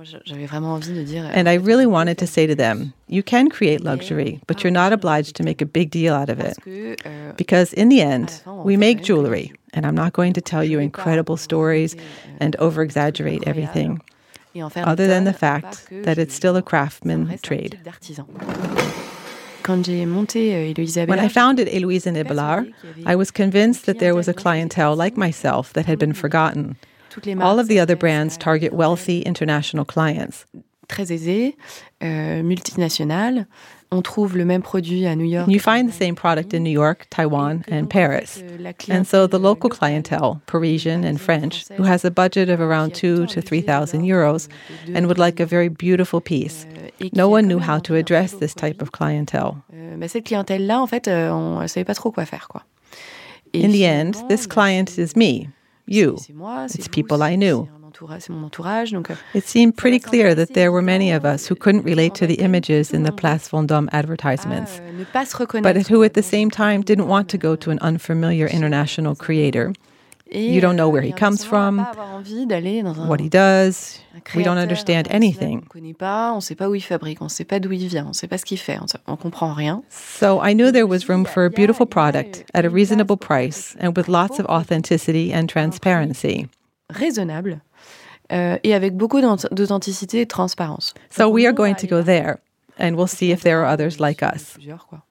And 1.37 1.49
I 1.49 1.55
really 1.55 1.85
wanted 1.85 2.17
to 2.17 2.27
say 2.27 2.47
to 2.47 2.55
them, 2.55 2.93
you 3.07 3.23
can 3.23 3.49
create 3.49 3.81
luxury, 3.81 4.41
but 4.47 4.63
you're 4.63 4.71
not 4.71 4.91
obliged 4.91 5.35
to 5.35 5.43
make 5.43 5.61
a 5.61 5.65
big 5.65 5.91
deal 5.91 6.13
out 6.13 6.29
of 6.29 6.39
it. 6.39 6.57
Because 7.37 7.73
in 7.73 7.89
the 7.89 8.01
end, 8.01 8.41
we 8.45 8.77
make 8.77 9.03
jewelry, 9.03 9.51
and 9.73 9.85
I'm 9.85 9.95
not 9.95 10.13
going 10.13 10.33
to 10.33 10.41
tell 10.41 10.63
you 10.63 10.79
incredible 10.79 11.37
stories 11.37 11.95
and 12.39 12.55
over 12.57 12.81
exaggerate 12.81 13.43
everything, 13.47 14.01
other 14.75 15.07
than 15.07 15.23
the 15.23 15.33
fact 15.33 15.87
that 15.91 16.17
it's 16.17 16.35
still 16.35 16.55
a 16.55 16.61
craftsman 16.61 17.37
trade. 17.41 17.79
When 21.07 21.19
I 21.19 21.29
founded 21.29 21.67
Héloïse 21.69 22.05
and 22.05 22.17
Abelard, 22.17 22.73
I 23.05 23.15
was 23.15 23.31
convinced 23.31 23.85
that 23.85 23.99
there 23.99 24.13
was 24.13 24.27
a 24.27 24.33
clientele 24.33 24.95
like 24.95 25.15
myself 25.17 25.73
that 25.73 25.85
had 25.85 25.97
been 25.99 26.13
forgotten. 26.13 26.75
All 27.39 27.59
of 27.59 27.67
the 27.67 27.79
other 27.79 27.95
brands 27.95 28.37
target 28.37 28.73
wealthy 28.73 29.21
international 29.21 29.85
clients. 29.85 30.45
Très 30.89 31.11
aisées, 31.11 31.55
euh, 32.01 32.43
multinationales, 32.43 33.45
on 33.93 34.01
trouve 34.01 34.35
le 34.35 34.45
même 34.45 34.61
produit 34.61 35.05
à 35.05 35.15
New 35.15 35.25
York. 35.25 35.47
You 35.47 35.59
find 35.59 35.89
the 35.89 35.93
same 35.93 36.15
product 36.15 36.53
in 36.53 36.59
New 36.59 36.71
York, 36.71 37.07
Taiwan, 37.09 37.63
and 37.71 37.87
Paris. 37.89 38.43
And 38.89 39.05
so 39.05 39.27
the 39.27 39.39
local 39.39 39.69
clientele, 39.69 40.41
Parisian 40.47 41.03
and 41.03 41.17
French, 41.17 41.65
who 41.77 41.83
has 41.83 42.03
a 42.03 42.11
budget 42.11 42.49
of 42.49 42.59
around 42.59 42.93
two 42.93 43.25
to 43.27 43.41
three 43.41 43.61
thousand 43.61 44.03
euros 44.03 44.47
and 44.93 45.07
would 45.07 45.19
like 45.19 45.39
a 45.39 45.45
very 45.45 45.69
beautiful 45.69 46.19
piece. 46.19 46.65
Euh, 47.01 47.09
no 47.13 47.29
one 47.29 47.47
knew 47.47 47.59
how 47.59 47.79
to 47.79 47.95
address 47.95 48.33
this 48.33 48.53
type 48.53 48.81
of 48.81 48.91
clientele. 48.91 49.55
Euh, 49.73 50.07
cette 50.07 50.25
clientèle-là, 50.25 50.81
en 50.81 50.87
fait, 50.87 51.07
euh, 51.07 51.31
on 51.31 51.61
ne 51.61 51.67
savait 51.67 51.85
pas 51.85 51.95
trop 51.95 52.11
quoi 52.11 52.25
faire, 52.25 52.47
quoi. 52.47 52.63
In 53.53 53.71
the 53.71 53.83
end, 53.83 54.27
this 54.29 54.47
client 54.47 54.97
is 54.97 55.15
me, 55.15 55.47
you. 55.87 56.17
It's 56.73 56.87
people 56.87 57.21
I 57.21 57.35
knew. 57.35 57.67
Euh, 58.01 59.15
it 59.33 59.47
seemed 59.47 59.77
pretty 59.77 59.99
clear 59.99 60.35
that 60.35 60.53
there 60.53 60.71
were 60.71 60.81
many 60.81 61.11
of 61.11 61.25
us 61.25 61.47
who 61.47 61.55
couldn't 61.55 61.83
relate 61.83 62.15
to 62.15 62.27
the 62.27 62.35
images 62.35 62.91
in 62.91 63.03
the 63.03 63.11
Place 63.11 63.49
Vendôme 63.49 63.87
advertisements, 63.91 64.79
euh, 64.79 65.61
but 65.61 65.87
who 65.87 66.03
at 66.03 66.13
the 66.13 66.23
same 66.23 66.49
time 66.49 66.81
didn't 66.81 67.07
want 67.07 67.29
to 67.29 67.37
go 67.37 67.55
to 67.55 67.71
an 67.71 67.79
unfamiliar 67.79 68.47
international 68.47 69.15
creator. 69.15 69.73
You 70.33 70.61
don't 70.61 70.75
know 70.75 70.89
where 70.89 71.03
he 71.03 71.11
comes 71.11 71.43
from, 71.43 71.79
what 73.07 73.19
he 73.19 73.29
does. 73.29 73.99
We 74.33 74.41
don't 74.41 74.57
understand 74.57 75.07
anything. 75.11 75.67
So 79.89 80.39
I 80.39 80.53
knew 80.53 80.71
there 80.71 80.87
was 80.87 81.09
room 81.09 81.25
for 81.25 81.45
a 81.45 81.49
beautiful 81.51 81.85
product 81.85 82.45
at 82.55 82.65
a 82.65 82.69
reasonable 82.69 83.17
price 83.17 83.75
and 83.79 83.95
with 83.95 84.07
lots 84.07 84.39
of 84.39 84.47
authenticity 84.47 85.31
and 85.31 85.47
transparency. 85.47 86.49
Raisonnable 86.91 87.61
euh, 88.31 88.57
et 88.63 88.73
avec 88.73 88.95
beaucoup 88.95 89.21
d'authenticité 89.21 90.21
et 90.21 90.25
de 90.25 90.29
transparence. 90.29 90.93
So 91.09 91.29
we 91.29 91.45
are 91.45 91.53
going 91.53 91.75
to 91.75 91.87
go 91.87 92.01
there. 92.01 92.37
And 92.79 92.95
we'll 92.95 93.07
see 93.07 93.31
if 93.31 93.43
there 93.43 93.61
are 93.61 93.71
others 93.71 93.99
like 93.99 94.23
us. 94.23 94.57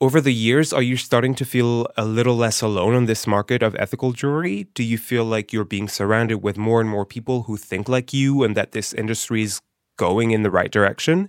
Over 0.01 0.21
the 0.21 0.33
years, 0.33 0.73
are 0.73 0.83
you 0.83 0.97
starting 0.97 1.35
to 1.37 1.45
feel 1.45 1.87
a 1.97 2.05
little 2.05 2.37
less 2.37 2.61
alone 2.61 2.97
in 2.97 3.07
this 3.07 3.25
market 3.25 3.63
of 3.63 3.77
ethical 3.77 4.13
jewelry? 4.13 4.67
Do 4.75 4.83
you 4.83 4.99
feel 4.99 5.25
like 5.25 5.53
you're 5.53 5.65
being 5.65 5.89
surrounded 5.89 6.43
with 6.43 6.59
more 6.59 6.81
and 6.81 6.91
more 6.91 7.07
people 7.07 7.43
who 7.43 7.57
think 7.57 7.89
like 7.89 8.13
you 8.13 8.43
and 8.43 8.57
that 8.57 8.73
this 8.73 8.93
industry 8.93 9.43
is 9.43 9.61
going 9.97 10.33
in 10.33 10.43
the 10.43 10.51
right 10.51 10.73
direction? 10.73 11.29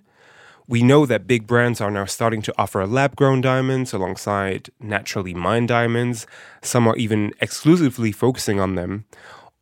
We 0.68 0.82
know 0.82 1.06
that 1.06 1.28
big 1.28 1.46
brands 1.46 1.82
are 1.82 1.92
now 1.92 2.06
starting 2.06 2.42
to 2.44 2.54
offer 2.58 2.88
lab 2.88 3.16
grown 3.16 3.42
diamonds 3.42 3.94
alongside 3.94 4.70
naturally 4.80 5.34
mined 5.34 5.68
diamonds. 5.68 6.26
Some 6.62 6.88
are 6.88 6.96
even 6.96 7.34
exclusively 7.42 8.12
focusing 8.12 8.60
on 8.60 8.76
them. 8.76 9.06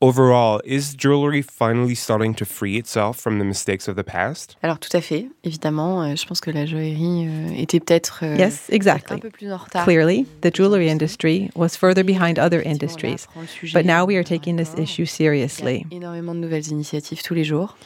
Overall, 0.03 0.59
is 0.65 0.95
jewelry 0.95 1.43
finally 1.43 1.93
starting 1.93 2.33
to 2.33 2.43
free 2.43 2.75
itself 2.75 3.17
from 3.17 3.37
the 3.37 3.45
mistakes 3.45 3.87
of 3.87 3.95
the 3.95 4.03
past? 4.03 4.57
Alors 4.63 4.79
tout 4.79 4.89
à 4.97 5.01
fait, 5.01 5.27
évidemment, 5.43 6.01
euh, 6.01 6.15
je 6.15 6.25
pense 6.25 6.41
que 6.41 6.49
la 6.49 6.65
joaillerie 6.65 7.27
euh, 7.27 7.61
était 7.61 7.79
peut-être 7.79 8.21
euh, 8.23 8.35
yes, 8.35 8.67
exactly. 8.71 9.17
un 9.17 9.19
peu 9.19 9.29
plus 9.29 9.51
en 9.53 9.57
retard. 9.57 9.83
Clearly, 9.83 10.25
the 10.41 10.51
jewelry 10.51 10.89
industry 10.89 11.51
was 11.55 11.77
further 11.77 12.03
behind 12.03 12.39
other 12.39 12.63
industries, 12.65 13.27
but 13.73 13.85
now 13.85 14.03
we 14.03 14.15
are 14.15 14.23
taking 14.23 14.57
this 14.57 14.73
issue 14.75 15.05
seriously. 15.05 15.85
Il 15.91 15.97
y 15.99 16.03
a 16.03 16.07
énormément 16.07 16.33
de 16.33 16.39
nouvelles 16.39 16.69
initiatives 16.71 17.21
tous 17.21 17.35
les 17.35 17.43
jours. 17.43 17.77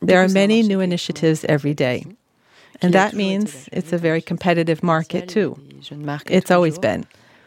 There 0.00 0.18
are 0.18 0.28
many 0.28 0.62
new 0.62 0.80
initiatives 0.80 1.44
every 1.50 1.74
day. 1.74 2.06
And 2.80 2.92
that 2.92 3.12
means 3.12 3.68
it's 3.72 3.92
a 3.92 3.98
very 3.98 4.22
competitive 4.22 4.82
market 4.82 5.28
too. 5.28 5.56
It's 6.30 6.50
always 6.50 6.78
been. 6.78 7.04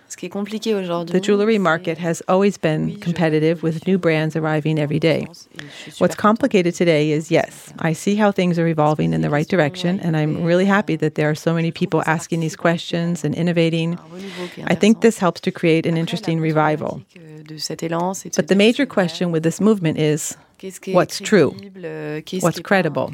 The 0.08 1.22
jewelry 1.22 1.58
market 1.58 1.98
has 1.98 2.22
always 2.28 2.58
been 2.58 3.00
competitive 3.00 3.64
with 3.64 3.86
new 3.88 3.98
brands 3.98 4.36
arriving 4.36 4.80
every 4.80 5.00
day. 5.00 5.28
What's 5.98 6.16
complicated 6.16 6.76
today 6.76 7.12
is 7.12 7.32
yes, 7.32 7.74
I 7.80 7.94
see 7.94 8.16
how 8.16 8.32
things 8.32 8.60
are 8.60 8.68
evolving 8.68 9.14
in 9.14 9.22
the 9.22 9.30
right 9.30 9.48
direction, 9.48 10.00
and 10.00 10.16
I'm 10.16 10.44
really 10.44 10.66
happy 10.66 10.96
that 10.98 11.16
there 11.16 11.30
are 11.30 11.36
so 11.36 11.54
many 11.54 11.72
people 11.72 12.04
asking 12.06 12.40
these 12.40 12.56
questions 12.56 13.24
and 13.24 13.34
innovating. 13.36 14.00
I 14.66 14.76
think 14.76 15.02
this 15.02 15.18
helps 15.18 15.42
to 15.42 15.52
create 15.52 15.86
an 15.86 15.98
interesting 15.98 16.40
revival. 16.40 17.02
But 18.36 18.48
the 18.48 18.56
major 18.56 18.86
question 18.86 19.32
with 19.32 19.44
this 19.44 19.62
movement 19.62 19.98
is 19.98 20.38
what's 20.94 21.20
true, 21.20 21.56
what's 22.42 22.60
credible, 22.60 23.14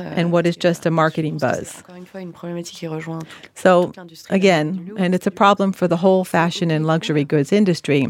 and 0.00 0.32
what 0.32 0.46
is 0.46 0.56
just 0.56 0.86
a 0.86 0.90
marketing 0.90 1.38
buzz. 1.38 1.82
So, 3.54 3.92
again, 4.30 4.92
and 4.96 5.14
it's 5.14 5.26
a 5.26 5.30
problem 5.30 5.72
for 5.72 5.88
the 5.88 5.96
whole 5.96 6.24
fashion 6.24 6.70
and 6.70 6.86
luxury 6.86 7.24
goods 7.24 7.52
industry. 7.52 8.06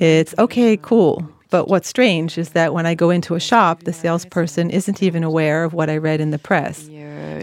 It's 0.00 0.34
okay, 0.38 0.76
cool. 0.76 1.28
But 1.50 1.66
what's 1.68 1.88
strange 1.88 2.38
is 2.38 2.50
that 2.50 2.72
when 2.72 2.86
I 2.86 2.94
go 2.94 3.10
into 3.10 3.34
a 3.34 3.40
shop, 3.40 3.82
the 3.82 3.92
salesperson 3.92 4.70
isn't 4.70 5.02
even 5.02 5.24
aware 5.24 5.64
of 5.64 5.72
what 5.74 5.90
I 5.90 5.96
read 5.96 6.20
in 6.20 6.30
the 6.30 6.38
press. 6.38 6.88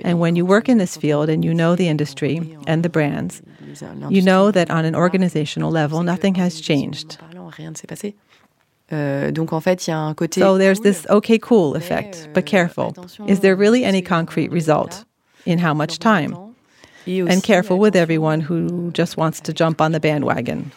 And 0.05 0.19
when 0.19 0.35
you 0.37 0.45
work 0.45 0.69
in 0.69 0.77
this 0.77 0.95
field 0.95 1.27
and 1.29 1.43
you 1.43 1.53
know 1.53 1.75
the 1.75 1.89
industry 1.89 2.57
and 2.67 2.83
the 2.83 2.89
brands, 2.89 3.41
you 4.09 4.21
know 4.21 4.49
that 4.51 4.71
on 4.71 4.85
an 4.85 4.95
organizational 4.95 5.71
level, 5.71 6.03
nothing 6.03 6.35
has 6.35 6.61
changed. 6.61 7.17
Euh, 8.93 9.31
donc 9.31 9.51
en 9.51 9.59
fait, 9.59 9.87
il 9.87 9.89
y 9.89 9.93
a 9.93 9.99
un 9.99 10.13
côté. 10.13 10.39
So 10.39 10.57
there's 10.57 10.79
this 10.81 11.05
okay, 11.09 11.39
cool 11.39 11.75
effect, 11.75 12.27
euh, 12.27 12.33
but 12.33 12.45
careful. 12.45 12.93
Is 13.27 13.39
there 13.41 13.55
really 13.55 13.83
any 13.83 14.01
concrete 14.01 14.51
result? 14.51 15.05
In 15.45 15.59
how 15.59 15.73
much 15.73 15.99
time? 15.99 16.35
And 17.07 17.41
careful 17.41 17.79
with 17.79 17.95
everyone 17.95 18.41
who 18.41 18.91
just 18.91 19.15
wants 19.17 19.39
to 19.41 19.53
jump 19.53 19.79
on 19.79 19.93
the 19.93 19.99
bandwagon. 19.99 20.71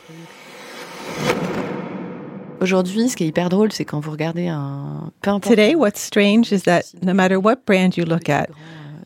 Aujourd'hui, 2.61 3.09
ce 3.09 3.17
qui 3.17 3.25
est 3.25 3.29
hyper 3.29 3.49
drôle, 3.49 3.73
c'est 3.73 3.85
quand 3.85 4.01
vous 4.01 4.11
regardez 4.11 4.49
un. 4.49 5.11
Today, 5.43 5.75
what's 5.75 6.01
strange 6.01 6.53
is 6.53 6.63
that 6.65 6.85
no 7.03 7.15
matter 7.15 7.41
what 7.41 7.65
brand 7.65 7.97
you 7.97 8.05
look 8.05 8.29
at, 8.29 8.51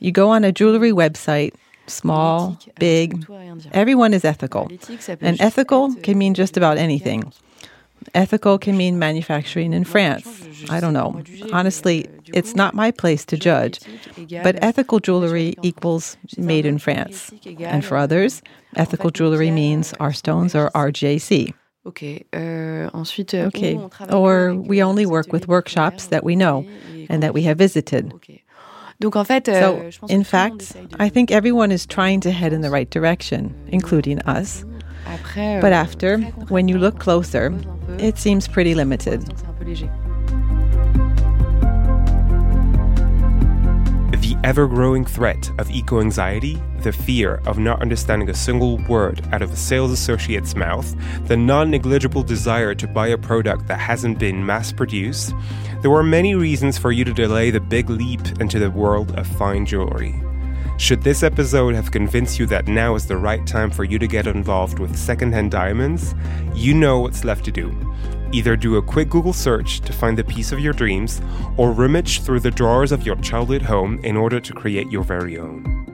you 0.00 0.10
go 0.12 0.28
on 0.30 0.44
a 0.44 0.52
jewelry 0.52 0.92
website, 0.92 1.52
euh, 1.52 1.86
small, 1.86 2.58
big, 2.78 3.24
everyone 3.72 4.12
is 4.12 4.24
ethical. 4.24 4.68
And 5.22 5.40
ethical 5.40 5.92
euh, 5.92 6.02
can 6.02 6.18
mean 6.18 6.34
just 6.34 6.56
about 6.56 6.78
anything. 6.78 7.32
Ethical 8.14 8.58
can 8.58 8.76
mean 8.76 8.98
manufacturing 8.98 9.72
in 9.72 9.84
France. 9.84 10.26
I 10.70 10.80
don't 10.80 10.92
know. 10.92 11.22
Honestly, 11.52 12.06
it's 12.32 12.54
not 12.54 12.74
my 12.74 12.90
place 12.90 13.24
to 13.26 13.36
judge. 13.36 13.80
But 14.42 14.62
ethical 14.62 15.00
jewelry 15.00 15.54
equals 15.62 16.16
made 16.36 16.66
in 16.66 16.78
France. 16.78 17.32
And 17.58 17.84
for 17.84 17.96
others, 17.96 18.42
ethical 18.76 19.10
jewelry 19.10 19.50
means 19.50 19.94
our 20.00 20.12
stones 20.12 20.54
are 20.54 20.70
RJC. 20.72 21.54
Okay. 21.86 22.24
Uh, 22.32 22.88
okay. 22.94 23.78
Or 24.10 24.54
we 24.54 24.82
only 24.82 25.04
work 25.06 25.32
with 25.32 25.48
workshops 25.48 26.06
that 26.06 26.24
we 26.24 26.34
know 26.34 26.66
and 27.10 27.22
that 27.22 27.34
we 27.34 27.42
have 27.42 27.58
visited. 27.58 28.12
Donc 29.00 29.16
en 29.16 29.24
fait, 29.24 29.46
so, 29.46 29.90
in 30.08 30.24
fact, 30.24 30.76
I 30.98 31.08
think 31.08 31.30
everyone 31.30 31.72
is 31.72 31.84
trying 31.84 32.20
to 32.20 32.30
head 32.30 32.52
in 32.52 32.60
the 32.60 32.70
right 32.70 32.88
direction, 32.88 33.52
including 33.68 34.20
us. 34.20 34.64
But 35.60 35.72
after, 35.72 36.18
when 36.48 36.68
you 36.68 36.78
look 36.78 36.98
closer, 36.98 37.54
it 37.98 38.18
seems 38.18 38.48
pretty 38.48 38.74
limited. 38.74 39.32
The 44.24 44.38
ever 44.42 44.66
growing 44.66 45.04
threat 45.04 45.50
of 45.58 45.70
eco 45.70 46.00
anxiety, 46.00 46.58
the 46.80 46.92
fear 46.92 47.42
of 47.46 47.58
not 47.58 47.82
understanding 47.82 48.30
a 48.30 48.34
single 48.34 48.78
word 48.88 49.20
out 49.32 49.42
of 49.42 49.52
a 49.52 49.56
sales 49.56 49.92
associate's 49.92 50.56
mouth, 50.56 50.96
the 51.28 51.36
non 51.36 51.70
negligible 51.70 52.22
desire 52.22 52.74
to 52.74 52.86
buy 52.86 53.08
a 53.08 53.18
product 53.18 53.66
that 53.66 53.78
hasn't 53.78 54.18
been 54.18 54.46
mass 54.46 54.72
produced, 54.72 55.34
there 55.82 55.90
were 55.90 56.02
many 56.02 56.34
reasons 56.34 56.78
for 56.78 56.90
you 56.90 57.04
to 57.04 57.12
delay 57.12 57.50
the 57.50 57.60
big 57.60 57.90
leap 57.90 58.22
into 58.40 58.58
the 58.58 58.70
world 58.70 59.10
of 59.18 59.26
fine 59.26 59.66
jewelry. 59.66 60.14
Should 60.76 61.02
this 61.02 61.22
episode 61.22 61.74
have 61.76 61.92
convinced 61.92 62.38
you 62.38 62.46
that 62.46 62.66
now 62.66 62.96
is 62.96 63.06
the 63.06 63.16
right 63.16 63.46
time 63.46 63.70
for 63.70 63.84
you 63.84 63.98
to 63.98 64.08
get 64.08 64.26
involved 64.26 64.80
with 64.80 64.98
secondhand 64.98 65.52
diamonds, 65.52 66.16
you 66.52 66.74
know 66.74 66.98
what's 66.98 67.24
left 67.24 67.44
to 67.44 67.52
do. 67.52 67.72
Either 68.32 68.56
do 68.56 68.76
a 68.76 68.82
quick 68.82 69.08
Google 69.08 69.32
search 69.32 69.80
to 69.82 69.92
find 69.92 70.18
the 70.18 70.24
piece 70.24 70.50
of 70.50 70.58
your 70.58 70.72
dreams, 70.72 71.22
or 71.56 71.70
rummage 71.70 72.22
through 72.22 72.40
the 72.40 72.50
drawers 72.50 72.90
of 72.90 73.06
your 73.06 73.16
childhood 73.16 73.62
home 73.62 74.00
in 74.02 74.16
order 74.16 74.40
to 74.40 74.52
create 74.52 74.90
your 74.90 75.04
very 75.04 75.38
own. 75.38 75.93